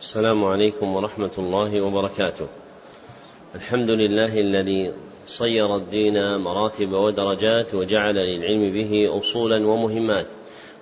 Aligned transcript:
السلام 0.00 0.44
عليكم 0.44 0.96
ورحمة 0.96 1.30
الله 1.38 1.80
وبركاته. 1.80 2.46
الحمد 3.54 3.90
لله 3.90 4.40
الذي 4.40 4.92
صير 5.26 5.76
الدين 5.76 6.36
مراتب 6.36 6.92
ودرجات 6.92 7.74
وجعل 7.74 8.14
للعلم 8.14 8.72
به 8.72 9.18
أصولا 9.18 9.66
ومهمات. 9.66 10.26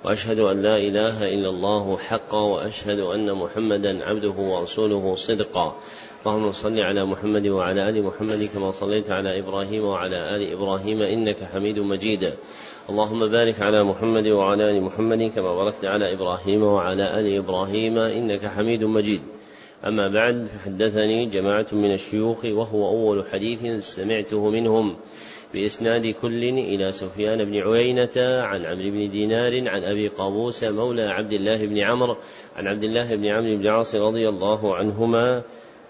وأشهد 0.04 0.38
أن 0.38 0.62
لا 0.62 0.76
إله 0.76 1.34
إلا 1.34 1.48
الله 1.48 1.96
حقا 1.96 2.40
وأشهد 2.40 2.98
أن 2.98 3.32
محمدا 3.32 4.04
عبده 4.04 4.34
ورسوله 4.38 5.14
صدقا. 5.14 5.76
اللهم 6.26 6.52
صل 6.52 6.80
على 6.80 7.04
محمد 7.04 7.46
وعلى 7.46 7.88
آل 7.88 8.02
محمد 8.02 8.48
كما 8.54 8.70
صليت 8.70 9.10
على 9.10 9.38
إبراهيم 9.38 9.84
وعلى 9.84 10.36
آل 10.36 10.52
إبراهيم 10.52 11.02
إنك 11.02 11.36
حميد 11.52 11.78
مجيد. 11.78 12.32
اللهم 12.90 13.30
بارك 13.30 13.62
على 13.62 13.84
محمد 13.84 14.26
وعلى 14.26 14.70
آل 14.70 14.82
محمد 14.82 15.32
كما 15.34 15.54
باركت 15.54 15.84
على 15.84 16.12
إبراهيم 16.12 16.62
وعلى 16.62 17.20
آل 17.20 17.36
إبراهيم 17.36 17.98
إنك 17.98 18.46
حميد 18.46 18.84
مجيد 18.84 19.20
أما 19.86 20.08
بعد 20.08 20.46
فحدثني 20.46 21.26
جماعة 21.26 21.66
من 21.72 21.92
الشيوخ 21.92 22.44
وهو 22.44 22.88
أول 22.88 23.24
حديث 23.32 23.84
سمعته 23.84 24.50
منهم 24.50 24.96
بإسناد 25.54 26.06
كل 26.06 26.44
إلى 26.44 26.92
سفيان 26.92 27.44
بن 27.44 27.54
عيينة 27.54 28.16
عن 28.16 28.64
عمرو 28.64 28.90
بن 28.90 29.10
دينار 29.10 29.68
عن 29.68 29.82
أبي 29.84 30.08
قابوس 30.08 30.64
مولى 30.64 31.02
عبد 31.02 31.32
الله 31.32 31.66
بن 31.66 31.78
عمرو 31.78 32.16
عن 32.56 32.66
عبد 32.66 32.84
الله 32.84 33.16
بن 33.16 33.26
عمرو 33.26 33.56
بن 33.56 33.66
عاص 33.66 33.94
رضي 33.94 34.28
الله 34.28 34.76
عنهما 34.76 35.42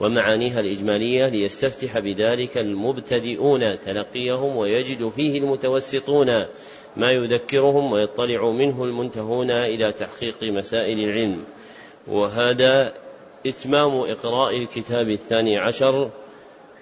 ومعانيها 0.00 0.60
الإجمالية 0.60 1.28
ليستفتح 1.28 1.98
بذلك 1.98 2.58
المبتدئون 2.58 3.80
تلقيهم 3.80 4.56
ويجد 4.56 5.08
فيه 5.08 5.38
المتوسطون 5.38 6.26
ما 6.96 7.12
يذكرهم 7.12 7.92
ويطلع 7.92 8.50
منه 8.50 8.84
المنتهون 8.84 9.50
إلى 9.50 9.92
تحقيق 9.92 10.42
مسائل 10.42 10.98
العلم. 10.98 11.44
وهذا 12.06 12.92
إتمام 13.46 13.90
إقراء 13.90 14.56
الكتاب 14.56 15.08
الثاني 15.08 15.58
عشر 15.58 16.10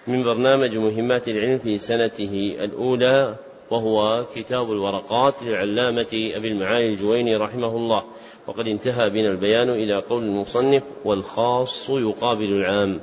من 0.07 0.23
برنامج 0.23 0.77
مهمات 0.79 1.29
العلم 1.29 1.59
في 1.59 1.79
سنته 1.79 2.57
الأولى 2.61 3.37
وهو 3.71 4.27
كتاب 4.35 4.73
الورقات 4.73 5.43
للعلامة 5.43 6.31
أبي 6.37 6.49
المعالي 6.49 6.89
الجويني 6.89 7.37
رحمه 7.37 7.77
الله. 7.77 8.05
وقد 8.47 8.67
انتهى 8.67 9.11
بنا 9.11 9.29
البيان 9.31 9.71
إلى 9.71 10.03
قول 10.11 10.23
المصنف 10.25 10.83
والخاص 11.05 11.91
يقابل 11.91 12.53
العام. 12.53 13.01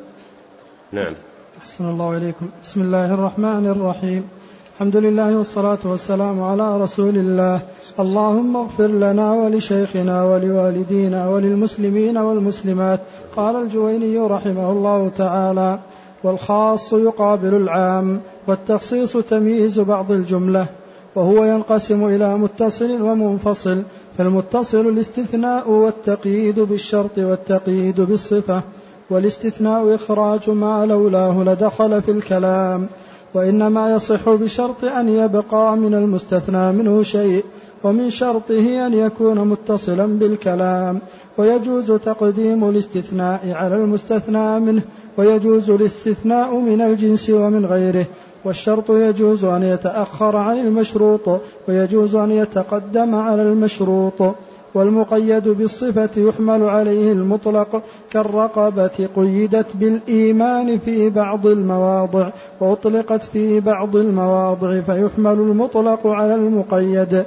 نعم. 0.92 1.14
أحسن 1.58 1.90
الله 1.90 2.18
إليكم. 2.18 2.50
بسم 2.64 2.82
الله 2.82 3.14
الرحمن 3.14 3.68
الرحيم. 3.68 4.30
الحمد 4.76 4.96
لله 4.96 5.38
والصلاة 5.38 5.80
والسلام 5.86 6.42
على 6.42 6.82
رسول 6.82 7.16
الله. 7.16 7.62
اللهم 8.00 8.58
اغفر 8.58 8.88
لنا 8.88 9.34
ولشيخنا 9.34 10.24
ولوالدينا 10.24 11.30
وللمسلمين 11.30 12.18
والمسلمات. 12.18 13.00
قال 13.36 13.56
الجويني 13.56 14.20
رحمه 14.20 14.72
الله 14.72 15.10
تعالى 15.10 15.80
والخاص 16.24 16.94
يقابل 16.94 17.54
العام 17.56 18.22
والتخصيص 18.48 19.18
تمييز 19.18 19.80
بعض 19.80 20.12
الجملة 20.12 20.68
وهو 21.16 21.44
ينقسم 21.44 22.06
إلى 22.06 22.38
متصل 22.38 23.02
ومنفصل 23.02 23.84
فالمتصل 24.20 24.88
الاستثناء 24.88 25.70
والتقييد 25.70 26.60
بالشرط 26.60 27.18
والتقييد 27.18 28.02
بالصفة 28.02 28.64
والاستثناء 29.10 29.96
إخراج 29.96 30.50
ما 30.50 30.86
لولاه 30.86 31.44
لدخل 31.44 32.02
في 32.02 32.12
الكلام 32.12 32.88
وإنما 33.34 33.96
يصح 33.96 34.30
بشرط 34.30 34.84
أن 34.84 35.10
يبقى 35.10 35.78
من 35.78 35.94
المستثنى 35.94 36.72
منه 36.72 37.04
شيء 37.04 37.44
ومن 37.84 38.10
شرطه 38.10 38.88
أن 38.88 38.94
يكون 38.94 39.48
متصلا 39.48 40.06
بالكلام 40.06 41.00
ويجوز 41.38 41.92
تقديم 41.92 42.70
الاستثناء 42.70 43.52
على 43.52 43.76
المستثنى 43.76 44.60
منه 44.60 44.82
ويجوز 45.18 45.70
الاستثناء 45.70 46.56
من 46.56 46.82
الجنس 46.82 47.30
ومن 47.30 47.66
غيره 47.66 48.06
والشرط 48.46 48.92
يجوز 48.92 49.46
أن 49.46 49.64
يتأخر 49.64 50.36
عن 50.36 50.60
المشروط 50.60 51.42
ويجوز 51.68 52.16
أن 52.16 52.32
يتقدم 52.32 53.16
على 53.16 53.42
المشروط 53.42 54.36
والمقيد 54.74 55.48
بالصفة 55.48 56.10
يحمل 56.18 56.64
عليه 56.64 57.12
المطلق 57.12 57.84
كالرقبة 58.12 59.10
قيدت 59.16 59.76
بالإيمان 59.76 60.80
في 60.80 61.10
بعض 61.10 61.48
المواضع 61.48 62.32
وأطلقت 62.60 63.24
في 63.24 63.60
بعض 63.60 63.96
المواضع 63.96 64.82
فيحمل 64.82 65.34
المطلق 65.34 66.08
على 66.08 66.36
المقيد. 66.36 67.26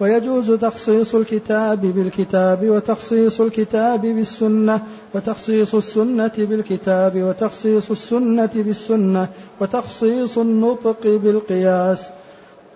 ويجوز 0.00 0.50
تخصيص 0.52 1.14
الكتاب 1.14 1.80
بالكتاب 1.80 2.68
وتخصيص 2.68 3.40
الكتاب 3.40 4.00
بالسنة 4.00 4.82
وتخصيص 5.14 5.74
السنة 5.74 6.32
بالكتاب 6.36 7.22
وتخصيص 7.22 7.90
السنة 7.90 8.50
بالسنة 8.54 9.28
وتخصيص 9.60 10.38
النطق 10.38 11.02
بالقياس. 11.02 12.10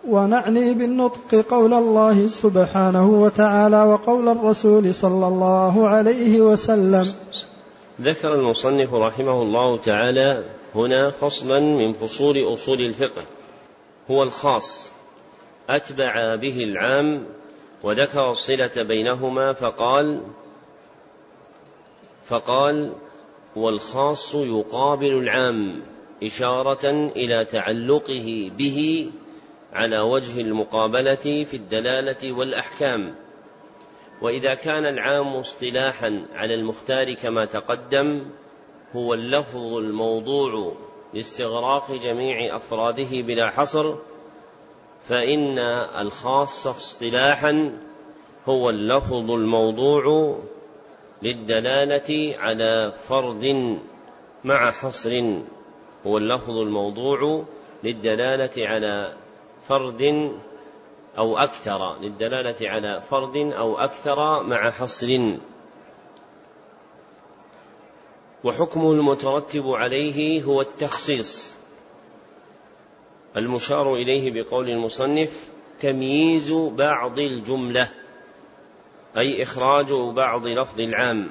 ونعني 0.09 0.75
بالنطق 0.75 1.35
قول 1.51 1.75
الله 1.75 2.27
سبحانه 2.27 3.11
وتعالى 3.11 3.83
وقول 3.83 4.29
الرسول 4.29 4.95
صلى 4.95 5.27
الله 5.27 5.89
عليه 5.89 6.41
وسلم. 6.41 7.07
ذكر 8.01 8.35
المصنف 8.35 8.95
رحمه 8.95 9.43
الله 9.43 9.77
تعالى 9.77 10.45
هنا 10.75 11.11
فصلا 11.11 11.61
من 11.61 11.93
فصول 11.93 12.55
أصول 12.55 12.81
الفقه. 12.81 13.23
هو 14.11 14.23
الخاص. 14.23 14.93
أتبع 15.71 16.37
به 16.37 16.65
العام 16.65 17.23
وذكر 17.83 18.31
الصلة 18.31 18.83
بينهما 18.83 19.53
فقال 19.53 20.21
فقال 22.33 22.93
والخاص 23.57 24.35
يقابل 24.35 25.15
العام 25.15 25.83
إشارة 26.23 26.91
إلى 27.17 27.45
تعلقه 27.45 28.51
به 28.59 29.11
على 29.73 30.01
وجه 30.01 30.41
المقابلة 30.41 31.45
في 31.51 31.55
الدلالة 31.55 32.33
والأحكام. 32.33 33.15
وإذا 34.23 34.55
كان 34.55 34.87
العام 34.87 35.29
اصطلاحا 35.29 36.27
على 36.35 36.55
المختار 36.55 37.13
كما 37.15 37.45
تقدم 37.45 38.23
هو 38.97 39.15
اللفظ 39.15 39.77
الموضوع 39.77 40.73
لاستغراق 41.15 41.93
جميع 41.93 42.57
أفراده 42.57 43.23
بلا 43.23 43.51
حصر 43.51 43.95
فإن 45.09 45.59
الخاص 46.01 46.67
اصطلاحا 46.67 47.79
هو 48.47 48.71
اللفظ 48.71 49.31
الموضوع 49.31 50.37
للدلالة 51.23 52.35
على 52.39 52.93
فرد 53.09 53.77
مع 54.45 54.71
حصر. 54.71 55.23
هو 56.07 56.19
اللفظ 56.19 56.57
الموضوع 56.57 57.45
للدلالة 57.85 58.67
على 58.67 59.15
فرد 59.69 60.33
أو 61.19 61.39
أكثر 61.39 61.99
للدلالة 62.01 62.69
على 62.69 63.03
فرد 63.11 63.37
أو 63.37 63.79
أكثر 63.79 64.43
مع 64.43 64.71
حصر. 64.71 65.37
وحكمه 68.45 68.93
المترتب 68.93 69.69
عليه 69.69 70.43
هو 70.43 70.61
التخصيص 70.61 71.55
المشار 73.37 73.95
إليه 73.95 74.43
بقول 74.43 74.71
المصنف 74.71 75.49
تمييز 75.81 76.53
بعض 76.53 77.19
الجملة. 77.19 77.89
أي 79.17 79.43
إخراج 79.43 79.93
بعض 79.93 80.47
لفظ 80.47 80.81
العام 80.81 81.31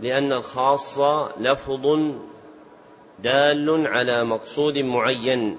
لأن 0.00 0.32
الخاص 0.32 0.98
لفظ 1.38 1.86
دال 3.18 3.86
على 3.86 4.24
مقصود 4.24 4.78
معين 4.78 5.58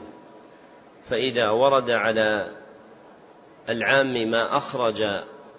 فإذا 1.10 1.50
ورد 1.50 1.92
على 1.92 2.52
العام 3.70 4.14
ما 4.14 4.58
أخرج 4.58 5.04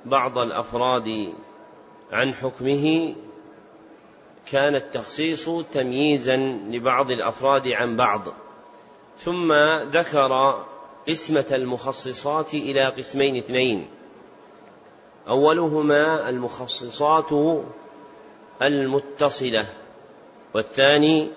بعض 0.05 0.39
الأفراد 0.39 1.35
عن 2.13 2.35
حكمه 2.35 3.15
كان 4.51 4.75
التخصيص 4.75 5.51
تمييزا 5.73 6.37
لبعض 6.71 7.11
الأفراد 7.11 7.69
عن 7.69 7.97
بعض. 7.97 8.23
ثم 9.19 9.53
ذكر 9.83 10.65
قسمه 11.09 11.47
المخصصات 11.53 12.55
إلى 12.55 12.85
قسمين 12.85 13.37
اثنين. 13.37 13.87
أولهما 15.29 16.29
المخصصات 16.29 17.33
المتصلة 18.63 19.67
والثاني 20.55 21.29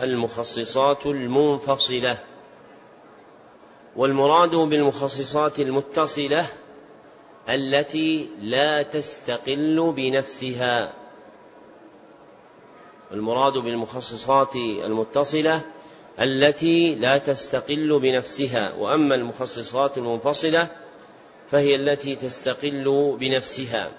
المخصصات 0.00 1.06
المنفصلة. 1.06 2.18
والمراد 3.96 4.50
بالمخصصات 4.50 5.60
المتصلة 5.60 6.46
التي 7.48 8.28
لا 8.40 8.82
تستقل 8.82 9.92
بنفسها. 9.96 10.92
المراد 13.12 13.52
بالمخصصات 13.52 14.56
المتصلة 14.56 15.60
التي 16.20 16.94
لا 16.94 17.18
تستقل 17.18 18.00
بنفسها. 18.00 18.74
وأما 18.74 19.14
المخصصات 19.14 19.98
المنفصلة 19.98 20.81
فهي 21.52 21.74
التي 21.74 22.16
تستقل 22.16 23.16
بنفسها. 23.20 23.90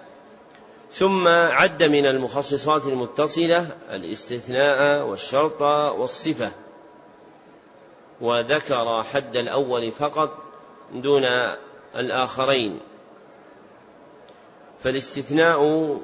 ثم 0.91 1.27
عد 1.27 1.83
من 1.83 2.05
المخصصات 2.05 2.85
المتصلة 2.85 3.77
الاستثناء 3.91 5.05
والشرط 5.05 5.61
والصفة 5.99 6.51
وذكر 8.21 9.03
حد 9.03 9.37
الأول 9.37 9.91
فقط 9.91 10.37
دون 10.93 11.23
الآخرين. 11.95 12.79
فالاستثناء 14.83 15.99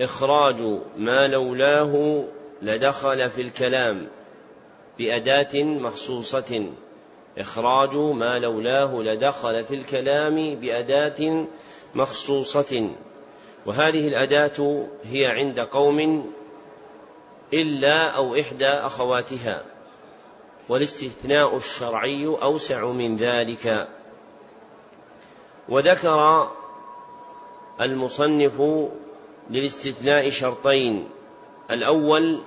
إخراج 0.00 0.80
ما 0.96 1.26
لولاه 1.26 2.24
لدخل 2.62 3.30
في 3.30 3.42
الكلام 3.42 4.08
بأداة 4.98 5.62
مخصوصة. 5.64 6.72
إخراج 7.38 7.96
ما 7.96 8.38
لولاه 8.38 8.94
لدخل 8.94 9.64
في 9.64 9.74
الكلام 9.74 10.54
بأداة 10.54 11.46
مخصوصة. 11.94 12.90
وهذه 13.66 14.08
الأداة 14.08 14.86
هي 15.04 15.26
عند 15.26 15.60
قوم 15.60 16.30
إلا 17.52 18.10
أو 18.10 18.40
إحدى 18.40 18.68
أخواتها 18.68 19.64
والاستثناء 20.68 21.56
الشرعي 21.56 22.26
أوسع 22.26 22.86
من 22.86 23.16
ذلك. 23.16 23.88
وذكر 25.68 26.50
المصنف 27.80 28.62
للاستثناء 29.50 30.30
شرطين 30.30 31.08
الأول 31.70 32.40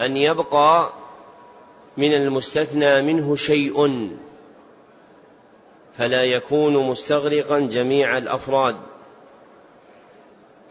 أن 0.00 0.16
يبقى 0.16 0.92
من 1.98 2.14
المستثنى 2.14 3.02
منه 3.02 3.36
شيء 3.36 4.08
فلا 5.96 6.24
يكون 6.24 6.86
مستغرقا 6.86 7.60
جميع 7.60 8.18
الأفراد. 8.18 8.76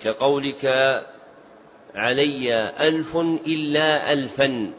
كقولك 0.04 0.66
علي 1.96 2.70
ألف 2.88 3.18
إلا 3.48 4.14
الفا 4.14 4.72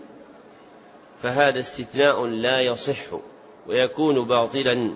فهذا 1.23 1.61
استثناء 1.61 2.25
لا 2.25 2.61
يصح 2.61 3.05
ويكون 3.67 4.25
باطلا. 4.25 4.93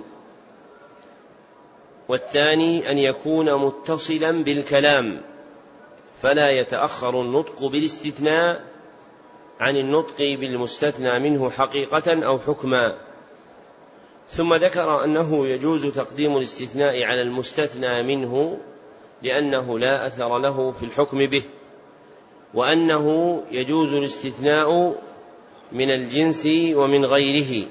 والثاني 2.09 2.91
أن 2.91 2.99
يكون 2.99 3.55
متصلا 3.55 4.45
بالكلام 4.45 5.21
فلا 6.23 6.51
يتأخر 6.51 7.21
النطق 7.21 7.65
بالاستثناء 7.67 8.72
عن 9.63 9.77
النطق 9.77 10.19
بالمستثنى 10.19 11.19
منه 11.19 11.51
حقيقة 11.51 12.27
أو 12.27 12.39
حكما. 12.39 12.95
ثم 14.29 14.55
ذكر 14.55 15.05
أنه 15.05 15.47
يجوز 15.47 15.87
تقديم 15.87 16.37
الاستثناء 16.37 17.03
على 17.03 17.23
المستثنى 17.23 18.03
منه 18.03 18.59
لأنه 19.23 19.79
لا 19.79 20.07
أثر 20.07 20.39
له 20.39 20.73
في 20.73 20.83
الحكم 20.83 21.27
به 21.27 21.43
وأنه 22.55 23.37
يجوز 23.51 23.95
الاستثناء 23.95 24.95
من 25.73 25.91
الجنس 25.91 26.47
ومن 26.75 27.05
غيره 27.05 27.67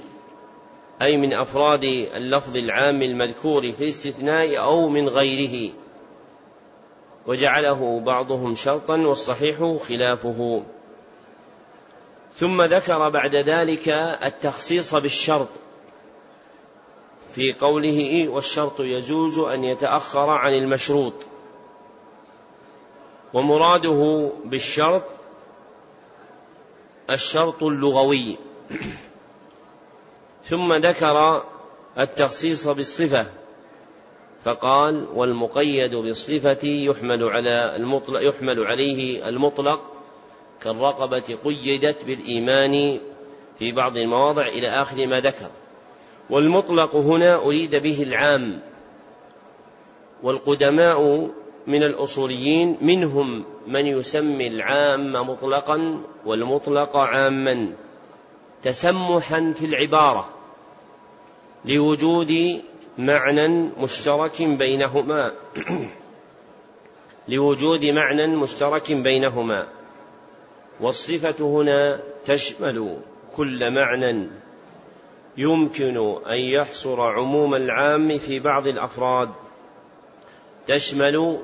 أي 1.02 1.18
من 1.18 1.34
أفراد 1.34 1.84
اللفظ 2.16 2.58
العام 2.58 3.02
المذكور 3.02 3.72
في 3.72 3.84
الاستثناء 3.84 4.58
أو 4.58 4.90
من 4.90 5.10
غيره. 5.10 5.74
وجعله 7.28 8.00
بعضهم 8.00 8.56
شرطا 8.56 8.98
والصحيح 8.98 9.78
خلافه. 9.88 10.64
ثم 12.36 12.62
ذكر 12.62 13.10
بعد 13.10 13.36
ذلك 13.36 13.90
التخصيص 14.24 14.96
بالشرط. 14.96 15.50
في 17.36 17.54
قوله 17.54 18.30
والشرط 18.30 18.80
يجوز 18.80 19.40
أن 19.40 19.64
يتأخر 19.64 20.30
عن 20.30 20.54
المشروط. 20.54 21.14
ومراده 23.34 24.32
بالشرط 24.46 25.04
الشرط 27.10 27.64
اللغوي. 27.64 28.38
ثم 30.50 30.74
ذكر 30.74 31.44
التخصيص 31.98 32.68
بالصفة. 32.68 33.26
فقال 34.46 35.08
والمقيد 35.14 35.96
بالصفة 35.96 36.68
يحمل 36.68 37.24
على 37.24 37.76
المطلق 37.76 38.22
يحمل 38.30 38.64
عليه 38.64 39.30
المطلق 39.30 39.91
كالرقبة 40.64 41.38
قيدت 41.44 42.06
بالإيمان 42.06 43.00
في 43.60 43.72
بعض 43.72 43.98
المواضع 43.98 44.48
إلى 44.48 44.70
آخر 44.70 45.08
ما 45.08 45.20
ذكر. 45.20 45.50
والمطلق 46.30 46.96
هنا 46.96 47.36
أريد 47.36 47.76
به 47.76 48.04
العام. 48.04 48.62
والقدماء 50.24 51.30
من 51.68 51.84
الأصوليين 51.84 52.78
منهم 52.82 53.44
من 53.68 53.88
يسمي 53.88 54.48
العام 54.48 55.14
مطلقا 55.14 56.02
والمطلق 56.26 56.98
عاما 56.98 57.74
تسمحا 58.64 59.54
في 59.58 59.66
العبارة 59.66 60.30
لوجود 61.66 62.62
معنى 62.98 63.48
مشترك 63.80 64.42
بينهما. 64.42 65.32
لوجود 67.28 67.86
معنى 67.86 68.28
مشترك 68.28 68.92
بينهما. 68.92 69.68
والصفة 70.80 71.36
هنا 71.40 72.00
تشمل 72.26 72.98
كل 73.36 73.72
معنى 73.72 74.28
يمكن 75.38 76.18
أن 76.30 76.38
يحصر 76.38 77.02
عموم 77.02 77.56
العام 77.56 78.18
في 78.18 78.40
بعض 78.40 78.68
الأفراد. 78.68 79.30
تشمل 80.68 81.40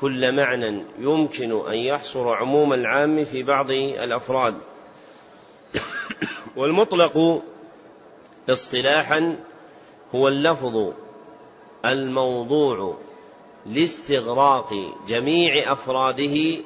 كل 0.00 0.36
معنى 0.36 0.82
يمكن 0.98 1.66
أن 1.68 1.74
يحصر 1.74 2.28
عموم 2.28 2.72
العام 2.72 3.24
في 3.24 3.42
بعض 3.42 3.70
الأفراد. 3.70 4.54
والمطلق 6.56 7.42
اصطلاحا 8.48 9.36
هو 10.14 10.28
اللفظ 10.28 10.92
الموضوع 11.84 12.98
لاستغراق 13.66 14.74
جميع 15.08 15.72
أفراده 15.72 16.56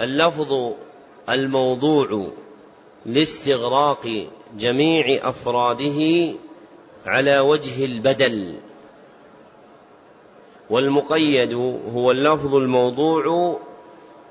اللفظ 0.00 0.72
الموضوع 1.28 2.28
لاستغراق 3.06 4.26
جميع 4.58 5.28
أفراده 5.28 6.32
على 7.06 7.38
وجه 7.38 7.84
البدل. 7.84 8.54
والمقيد 10.70 11.54
هو 11.94 12.10
اللفظ 12.10 12.54
الموضوع 12.54 13.56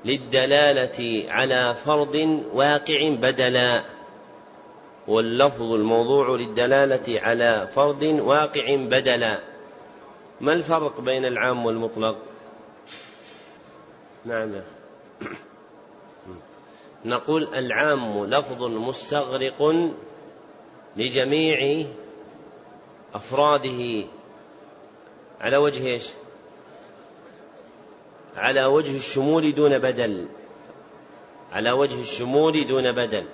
للدلالة 0.04 1.24
على 1.32 1.74
فرض 1.84 2.42
واقع 2.54 3.08
بدلا. 3.08 3.82
واللفظ 5.08 5.72
الموضوع 5.72 6.36
للدلالة 6.36 7.20
على 7.20 7.68
فرض 7.74 8.02
واقع 8.02 8.76
بدلا. 8.76 9.38
ما 10.40 10.52
الفرق 10.52 11.00
بين 11.00 11.24
العام 11.24 11.66
والمطلق؟ 11.66 12.16
نعم. 14.24 14.60
نقول 17.04 17.54
العام 17.54 18.24
لفظ 18.24 18.64
مستغرق 18.64 19.88
لجميع 20.96 21.86
أفراده. 23.14 24.04
على 25.40 25.56
وجه 25.56 25.86
إيش؟ 25.86 26.08
على 28.36 28.64
وجه 28.64 28.96
الشمول 28.96 29.54
دون 29.54 29.78
بدل. 29.78 30.28
على 31.52 31.70
وجه 31.70 32.02
الشمول 32.02 32.66
دون 32.66 32.92
بدل. 32.92 33.24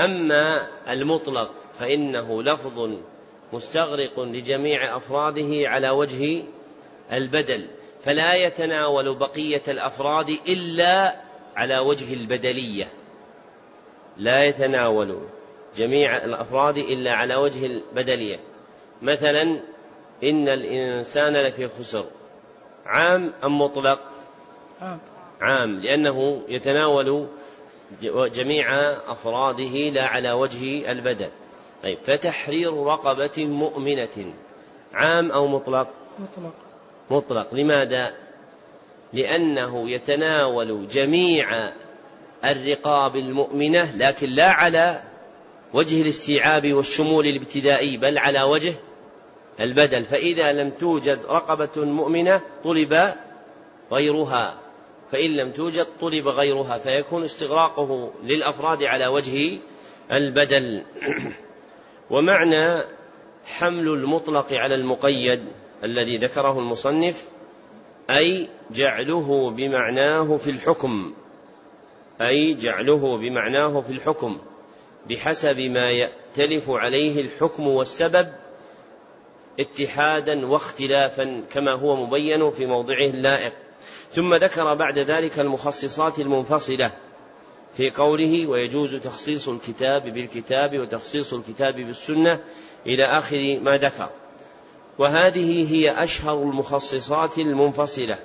أما 0.00 0.68
المطلق 0.88 1.50
فإنه 1.78 2.42
لفظ 2.42 2.90
مستغرق 3.52 4.20
لجميع 4.20 4.96
أفراده 4.96 5.50
على 5.68 5.90
وجه 5.90 6.44
البدل. 7.12 7.66
فلا 8.04 8.34
يتناول 8.34 9.14
بقية 9.14 9.62
الأفراد 9.68 10.38
إلا 10.48 11.16
على 11.56 11.78
وجه 11.78 12.14
البدلية. 12.14 12.88
لا 14.16 14.44
يتناول 14.44 15.18
جميع 15.76 16.16
الأفراد 16.16 16.76
إلا 16.78 17.14
على 17.14 17.34
وجه 17.36 17.66
البدلية. 17.66 18.40
مثلا 19.02 19.42
إن 20.22 20.48
الإنسان 20.48 21.36
لفي 21.36 21.68
خسر. 21.68 22.04
عام 22.86 23.32
أم 23.44 23.60
مطلق؟ 23.60 24.00
عام. 24.80 24.98
عام 25.40 25.80
لأنه 25.80 26.42
يتناول 26.48 27.26
جميع 28.12 28.72
أفراده 29.08 29.90
لا 29.90 30.06
على 30.06 30.32
وجه 30.32 30.92
البدل. 30.92 31.30
طيب 31.82 31.98
فتحرير 32.04 32.84
رقبة 32.84 33.46
مؤمنة. 33.46 34.34
عام 34.94 35.32
أو 35.32 35.46
مطلق؟ 35.46 35.88
مطلق. 36.18 36.54
مطلق. 37.10 37.54
لماذا؟ 37.54 38.14
لأنه 39.12 39.90
يتناول 39.90 40.88
جميع 40.88 41.72
الرقاب 42.44 43.16
المؤمنة 43.16 43.92
لكن 43.96 44.30
لا 44.30 44.50
على 44.50 45.02
وجه 45.72 46.02
الاستيعاب 46.02 46.72
والشمول 46.72 47.26
الابتدائي 47.26 47.96
بل 47.96 48.18
على 48.18 48.42
وجه 48.42 48.74
البدل. 49.60 50.04
فإذا 50.04 50.52
لم 50.52 50.70
توجد 50.70 51.20
رقبة 51.28 51.84
مؤمنة 51.84 52.40
طلب 52.64 53.14
غيرها. 53.92 54.58
فإن 55.12 55.36
لم 55.36 55.50
توجد 55.50 55.86
طلب 56.00 56.28
غيرها 56.28 56.78
فيكون 56.78 57.24
استغراقه 57.24 58.12
للأفراد 58.24 58.82
على 58.82 59.06
وجه 59.06 59.58
البدل. 60.12 60.82
ومعنى 62.10 62.82
حمل 63.46 63.88
المطلق 63.88 64.52
على 64.52 64.74
المقيد 64.74 65.44
الذي 65.84 66.16
ذكره 66.16 66.58
المصنف 66.58 67.24
أي 68.10 68.48
جعله 68.70 69.50
بمعناه 69.50 70.36
في 70.36 70.50
الحكم. 70.50 71.14
أي 72.20 72.54
جعله 72.54 73.16
بمعناه 73.16 73.80
في 73.80 73.92
الحكم. 73.92 74.38
بحسب 75.10 75.60
ما 75.60 75.90
يأتلف 75.90 76.70
عليه 76.70 77.20
الحكم 77.20 77.66
والسبب 77.68 78.28
اتحادا 79.60 80.46
واختلافا 80.46 81.42
كما 81.52 81.72
هو 81.72 82.06
مبين 82.06 82.50
في 82.50 82.66
موضعه 82.66 83.06
اللائق. 83.06 83.52
ثم 84.12 84.34
ذكر 84.34 84.74
بعد 84.74 84.98
ذلك 84.98 85.38
المخصصات 85.38 86.18
المنفصلة 86.18 86.90
في 87.76 87.90
قوله 87.90 88.46
ويجوز 88.46 88.94
تخصيص 88.94 89.48
الكتاب 89.48 90.02
بالكتاب 90.02 90.78
وتخصيص 90.78 91.34
الكتاب 91.34 91.76
بالسنة 91.76 92.40
إلى 92.86 93.04
آخر 93.04 93.58
ما 93.62 93.76
ذكر. 93.76 94.10
وهذه 95.02 95.72
هي 95.74 96.04
أشهر 96.04 96.42
المخصصات 96.42 97.38
المنفصلة. 97.38 98.18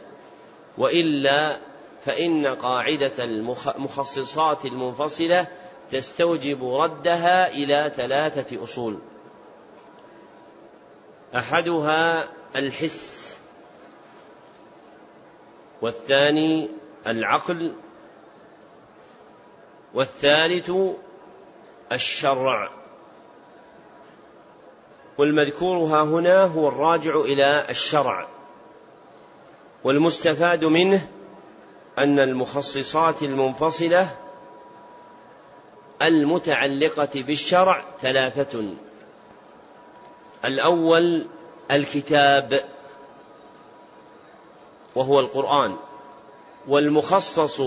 وإلا 0.77 1.57
فإن 2.05 2.47
قاعدة 2.47 3.23
المخصصات 3.23 4.65
المنفصلة 4.65 5.47
تستوجب 5.91 6.63
ردها 6.63 7.51
إلى 7.51 7.91
ثلاثة 7.95 8.63
أصول. 8.63 8.99
أحدها 11.35 12.29
الحس 12.55 13.37
والثاني 15.81 16.67
العقل 17.07 17.73
والثالث 19.93 20.71
الشرع. 21.91 22.76
والمذكور 25.17 25.77
ها 25.77 26.03
هنا 26.03 26.43
هو 26.43 26.67
الراجع 26.67 27.15
إلى 27.15 27.65
الشرع 27.69 28.27
والمستفاد 29.83 30.65
منه 30.65 31.07
أن 31.97 32.19
المخصصات 32.19 33.23
المنفصلة 33.23 34.15
المتعلقة 36.01 37.09
بالشرع 37.15 37.85
ثلاثة. 38.01 38.63
الأول 40.45 41.25
الكتاب 41.71 42.63
وهو 44.95 45.19
القرآن 45.19 45.75
والمخصص 46.67 47.61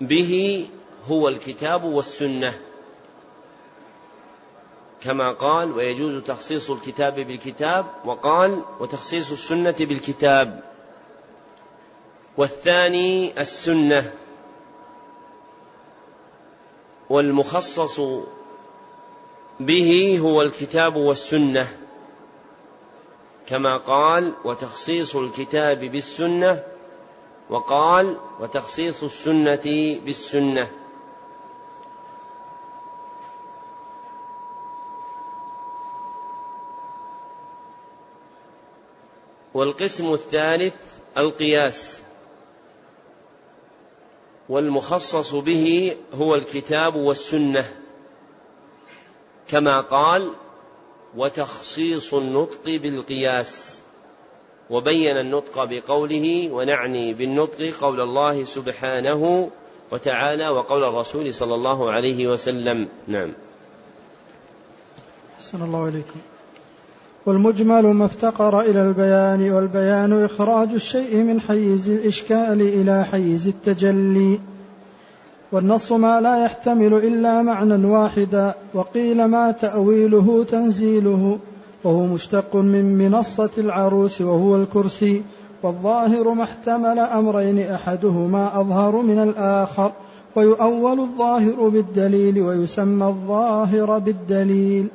به 0.00 0.66
هو 1.08 1.28
الكتاب 1.28 1.84
والسنة. 1.84 2.69
كما 5.00 5.32
قال 5.32 5.72
ويجوز 5.72 6.22
تخصيص 6.22 6.70
الكتاب 6.70 7.14
بالكتاب 7.14 7.86
وقال 8.04 8.62
وتخصيص 8.80 9.32
السنة 9.32 9.74
بالكتاب. 9.80 10.62
والثاني 12.36 13.40
السنة. 13.40 14.14
والمخصص 17.10 18.00
به 19.60 20.18
هو 20.22 20.42
الكتاب 20.42 20.96
والسنة. 20.96 21.78
كما 23.46 23.76
قال 23.76 24.32
وتخصيص 24.44 25.16
الكتاب 25.16 25.78
بالسنة 25.78 26.62
وقال 27.50 28.16
وتخصيص 28.40 29.02
السنة 29.02 29.98
بالسنة. 30.04 30.79
والقسم 39.60 40.12
الثالث 40.12 40.74
القياس. 41.18 42.02
والمخصص 44.48 45.34
به 45.34 45.96
هو 46.14 46.34
الكتاب 46.34 46.96
والسنة. 46.96 47.64
كما 49.48 49.80
قال 49.80 50.30
وتخصيص 51.16 52.14
النطق 52.14 52.64
بالقياس. 52.66 53.80
وبين 54.70 55.16
النطق 55.16 55.64
بقوله 55.64 56.48
ونعني 56.52 57.14
بالنطق 57.14 57.72
قول 57.80 58.00
الله 58.00 58.44
سبحانه 58.44 59.50
وتعالى 59.92 60.48
وقول 60.48 60.84
الرسول 60.84 61.34
صلى 61.34 61.54
الله 61.54 61.90
عليه 61.90 62.26
وسلم. 62.26 62.88
نعم. 63.08 63.32
أحسن 65.38 65.62
الله 65.62 65.88
إليكم. 65.88 66.20
والمجمل 67.26 67.86
ما 67.86 68.04
افتقر 68.04 68.60
إلى 68.60 68.82
البيان 68.82 69.50
والبيان 69.50 70.24
إخراج 70.24 70.68
الشيء 70.74 71.16
من 71.16 71.40
حيز 71.40 71.90
الإشكال 71.90 72.62
إلى 72.62 73.04
حيز 73.04 73.48
التجلي. 73.48 74.40
والنص 75.52 75.92
ما 75.92 76.20
لا 76.20 76.44
يحتمل 76.44 76.94
إلا 76.94 77.42
معنى 77.42 77.86
واحدا 77.86 78.54
وقيل 78.74 79.24
ما 79.24 79.50
تأويله 79.50 80.44
تنزيله 80.44 81.38
وهو 81.84 82.06
مشتق 82.06 82.56
من 82.56 82.98
منصة 82.98 83.50
العروس 83.58 84.20
وهو 84.20 84.56
الكرسي. 84.56 85.22
والظاهر 85.62 86.34
ما 86.34 86.42
احتمل 86.42 86.98
أمرين 86.98 87.58
أحدهما 87.58 88.60
أظهر 88.60 89.02
من 89.02 89.18
الآخر 89.18 89.92
ويؤول 90.36 91.00
الظاهر 91.00 91.68
بالدليل 91.68 92.40
ويسمى 92.40 93.06
الظاهر 93.06 93.98
بالدليل. 93.98 94.88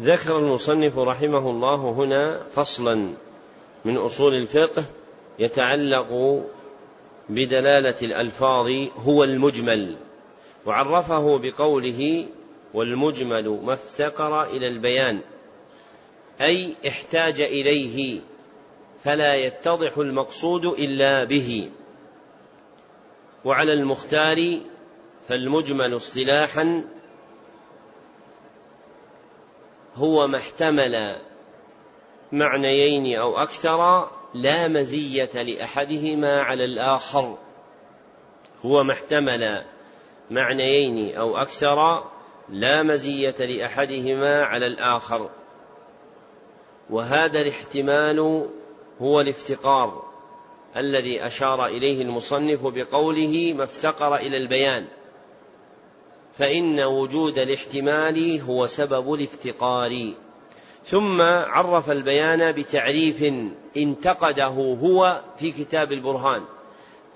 ذكر 0.00 0.38
المصنف 0.38 0.98
رحمه 0.98 1.50
الله 1.50 1.90
هنا 1.90 2.42
فصلا 2.54 3.10
من 3.84 3.96
أصول 3.96 4.34
الفقه 4.34 4.84
يتعلق 5.38 6.42
بدلالة 7.28 7.94
الألفاظ 8.02 8.70
هو 8.96 9.24
المجمل 9.24 9.96
وعرفه 10.66 11.38
بقوله 11.38 12.26
والمجمل 12.74 13.60
ما 13.64 13.72
افتقر 13.72 14.42
إلى 14.42 14.66
البيان 14.66 15.20
أي 16.40 16.74
احتاج 16.88 17.40
إليه 17.40 18.20
فلا 19.04 19.34
يتضح 19.34 19.98
المقصود 19.98 20.64
إلا 20.64 21.24
به. 21.24 21.70
وعلى 23.44 23.72
المختار 23.72 24.58
فالمجمل 25.28 25.96
اصطلاحا 25.96 26.84
هو 29.94 30.26
ما 30.26 30.38
احتمل 30.38 31.20
معنيين 32.32 33.18
أو 33.18 33.38
أكثر 33.38 34.10
لا 34.34 34.68
مزية 34.68 35.30
لأحدهما 35.34 36.40
على 36.40 36.64
الآخر. 36.64 37.38
هو 38.64 38.84
ما 38.84 38.92
احتمل 38.92 39.64
معنيين 40.30 41.16
أو 41.16 41.36
أكثر 41.36 42.04
لا 42.48 42.82
مزية 42.82 43.34
لأحدهما 43.38 44.42
على 44.42 44.66
الآخر. 44.66 45.30
وهذا 46.90 47.40
الاحتمال 47.40 48.48
هو 49.02 49.20
الافتقار 49.20 50.08
الذي 50.76 51.26
أشار 51.26 51.66
إليه 51.66 52.02
المصنف 52.02 52.66
بقوله 52.66 53.54
ما 53.56 53.64
افتقر 53.64 54.16
إلى 54.16 54.36
البيان. 54.36 54.86
فإن 56.32 56.80
وجود 56.80 57.38
الاحتمال 57.38 58.40
هو 58.40 58.66
سبب 58.66 59.14
الافتقار. 59.14 60.14
ثم 60.84 61.20
عرف 61.20 61.90
البيان 61.90 62.52
بتعريف 62.52 63.32
انتقده 63.76 64.46
هو 64.46 65.22
في 65.38 65.52
كتاب 65.52 65.92
البرهان. 65.92 66.42